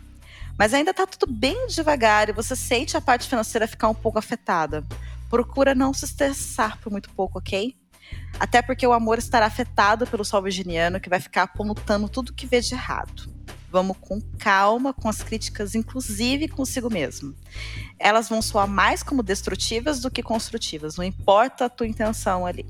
Mas 0.58 0.74
ainda 0.74 0.92
está 0.92 1.08
tudo 1.08 1.32
bem 1.32 1.68
devagar 1.68 2.30
e 2.30 2.34
você 2.34 2.56
sente 2.56 2.96
a 2.96 3.02
parte 3.02 3.28
financeira 3.28 3.68
ficar 3.68 3.90
um 3.90 3.94
pouco 3.94 4.20
afetada. 4.20 4.86
Procura 5.30 5.74
não 5.74 5.94
se 5.94 6.06
estressar 6.06 6.78
por 6.80 6.92
muito 6.92 7.10
pouco, 7.12 7.40
ok? 7.40 7.76
Até 8.40 8.62
porque 8.62 8.86
o 8.86 8.94
amor 8.94 9.18
estará 9.18 9.46
afetado 9.46 10.06
pelo 10.08 10.26
sol 10.26 10.42
virginiano, 10.42 11.00
que 11.00 11.10
vai 11.10 11.20
ficar 11.20 11.44
apontando 11.44 12.10
tudo 12.10 12.34
que 12.34 12.46
vê 12.46 12.60
de 12.60 12.74
errado. 12.74 13.32
Vamos 13.72 13.96
com 14.02 14.20
calma 14.38 14.94
com 14.94 15.08
as 15.08 15.24
críticas, 15.24 15.76
inclusive 15.76 16.50
consigo 16.50 16.92
mesmo. 16.92 17.34
Elas 17.98 18.28
vão 18.28 18.42
soar 18.42 18.68
mais 18.68 19.02
como 19.02 19.24
destrutivas 19.24 20.02
do 20.02 20.12
que 20.12 20.22
construtivas, 20.22 20.98
não 20.98 21.06
importa 21.06 21.66
a 21.66 21.70
tua 21.70 21.88
intenção 21.88 22.46
ali. 22.46 22.66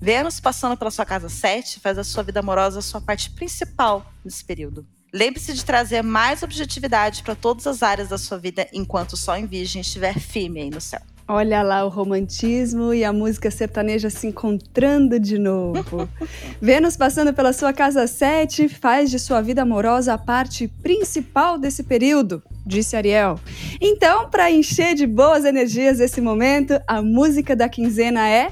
Vênus 0.00 0.38
passando 0.38 0.76
pela 0.76 0.92
sua 0.92 1.04
casa 1.04 1.28
7 1.28 1.80
faz 1.80 1.98
a 1.98 2.04
sua 2.04 2.22
vida 2.22 2.38
amorosa 2.38 2.78
a 2.78 2.82
sua 2.82 3.00
parte 3.00 3.30
principal 3.30 4.12
nesse 4.24 4.44
período. 4.44 4.86
Lembre-se 5.12 5.54
de 5.54 5.64
trazer 5.64 6.02
mais 6.02 6.44
objetividade 6.44 7.24
para 7.24 7.34
todas 7.34 7.66
as 7.66 7.82
áreas 7.82 8.08
da 8.08 8.18
sua 8.18 8.38
vida 8.38 8.68
enquanto 8.72 9.14
o 9.14 9.16
Sol 9.16 9.36
em 9.36 9.46
Virgem 9.46 9.80
estiver 9.80 10.16
firme 10.20 10.60
aí 10.60 10.70
no 10.70 10.80
céu. 10.80 11.00
Olha 11.30 11.62
lá 11.62 11.84
o 11.84 11.90
romantismo 11.90 12.94
e 12.94 13.04
a 13.04 13.12
música 13.12 13.50
sertaneja 13.50 14.08
se 14.08 14.26
encontrando 14.26 15.20
de 15.20 15.38
novo. 15.38 16.08
Vênus 16.58 16.96
passando 16.96 17.34
pela 17.34 17.52
sua 17.52 17.70
casa 17.70 18.06
7 18.06 18.66
faz 18.66 19.10
de 19.10 19.18
sua 19.18 19.42
vida 19.42 19.60
amorosa 19.60 20.14
a 20.14 20.18
parte 20.18 20.66
principal 20.82 21.58
desse 21.58 21.82
período, 21.82 22.42
disse 22.64 22.96
Ariel. 22.96 23.38
Então, 23.78 24.30
para 24.30 24.50
encher 24.50 24.94
de 24.94 25.06
boas 25.06 25.44
energias 25.44 26.00
esse 26.00 26.22
momento, 26.22 26.80
a 26.86 27.02
música 27.02 27.54
da 27.54 27.68
quinzena 27.68 28.26
é 28.26 28.50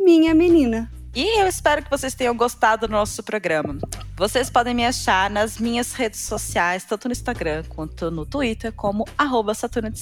Minha 0.00 0.32
Menina. 0.32 0.88
E 1.14 1.42
eu 1.42 1.46
espero 1.46 1.82
que 1.82 1.90
vocês 1.90 2.14
tenham 2.14 2.34
gostado 2.34 2.86
do 2.86 2.90
nosso 2.90 3.22
programa. 3.22 3.76
Vocês 4.16 4.48
podem 4.48 4.72
me 4.72 4.86
achar 4.86 5.28
nas 5.28 5.58
minhas 5.58 5.92
redes 5.92 6.20
sociais, 6.20 6.84
tanto 6.84 7.06
no 7.06 7.12
Instagram 7.12 7.64
quanto 7.68 8.10
no 8.10 8.24
Twitter, 8.24 8.72
como 8.72 9.04
arroba 9.18 9.52
Saturno. 9.52 9.92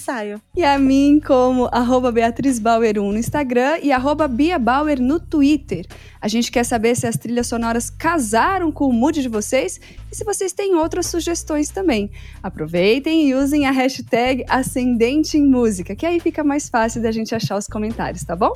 E 0.55 0.62
a 0.62 0.79
mim 0.79 1.20
como 1.25 1.68
arroba 1.73 2.12
Beatriz 2.12 2.61
Bauer 2.61 2.96
1 2.96 3.11
no 3.12 3.18
Instagram 3.18 3.79
e 3.83 3.90
arroba 3.90 4.29
Bia 4.29 4.57
Bauer 4.57 5.01
no 5.01 5.18
Twitter. 5.18 5.85
A 6.20 6.29
gente 6.29 6.49
quer 6.53 6.62
saber 6.62 6.94
se 6.94 7.09
as 7.09 7.16
trilhas 7.16 7.49
sonoras 7.49 7.90
casaram 7.90 8.70
com 8.70 8.87
o 8.87 8.92
mood 8.92 9.20
de 9.20 9.29
vocês 9.29 9.81
e 10.12 10.14
se 10.14 10.23
vocês 10.23 10.53
têm 10.53 10.77
outras 10.77 11.07
sugestões 11.07 11.70
também. 11.70 12.09
Aproveitem 12.40 13.29
e 13.29 13.35
usem 13.35 13.66
a 13.66 13.73
hashtag 13.73 14.44
Ascendente 14.49 15.37
em 15.37 15.44
Música, 15.44 15.96
que 15.96 16.07
aí 16.07 16.20
fica 16.20 16.44
mais 16.44 16.68
fácil 16.68 17.03
da 17.03 17.11
gente 17.11 17.35
achar 17.35 17.57
os 17.57 17.66
comentários, 17.66 18.23
tá 18.23 18.37
bom? 18.37 18.53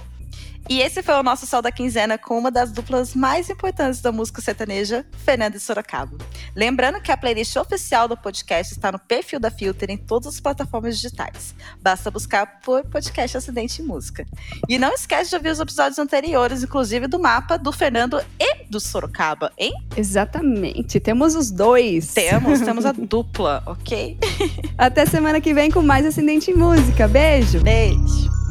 E 0.68 0.80
esse 0.80 1.02
foi 1.02 1.14
o 1.14 1.22
nosso 1.22 1.46
Sol 1.46 1.60
da 1.60 1.70
Quinzena 1.70 2.16
com 2.16 2.38
uma 2.38 2.50
das 2.50 2.72
duplas 2.72 3.14
mais 3.14 3.50
importantes 3.50 4.00
da 4.00 4.10
música 4.10 4.40
sertaneja, 4.40 5.04
Fernanda 5.24 5.56
e 5.56 5.60
Sorocaba. 5.60 6.16
Lembrando 6.56 7.00
que 7.00 7.12
a 7.12 7.16
playlist 7.16 7.54
oficial 7.56 8.08
do 8.08 8.16
podcast 8.16 8.72
está 8.72 8.90
no 8.90 8.98
perfil 8.98 9.38
da 9.38 9.50
Filter 9.50 9.90
em 9.90 9.96
todas 9.96 10.34
as 10.34 10.40
plataformas 10.40 10.96
digitais. 10.96 11.54
Basta 11.82 12.10
buscar 12.10 12.60
por 12.60 12.84
podcast 12.84 13.36
Acidente 13.36 13.82
em 13.82 13.84
Música. 13.84 14.26
E 14.68 14.78
não 14.78 14.92
esquece 14.92 15.30
de 15.30 15.36
ouvir 15.36 15.50
os 15.50 15.60
episódios 15.60 15.98
anteriores, 15.98 16.62
inclusive 16.62 17.06
do 17.06 17.18
mapa 17.18 17.58
do 17.58 17.70
Fernando 17.70 18.20
e 18.40 18.64
do 18.70 18.80
Sorocaba, 18.80 19.52
hein? 19.58 19.72
Exatamente. 19.96 20.98
Temos 20.98 21.34
os 21.34 21.50
dois. 21.50 22.14
Temos, 22.14 22.60
temos 22.60 22.86
a 22.86 22.92
dupla, 22.96 23.62
ok? 23.66 24.18
Até 24.78 25.04
semana 25.04 25.40
que 25.40 25.52
vem 25.52 25.70
com 25.70 25.82
mais 25.82 26.06
Acidente 26.06 26.50
em 26.50 26.54
Música. 26.54 27.06
Beijo. 27.06 27.60
Beijo. 27.60 28.43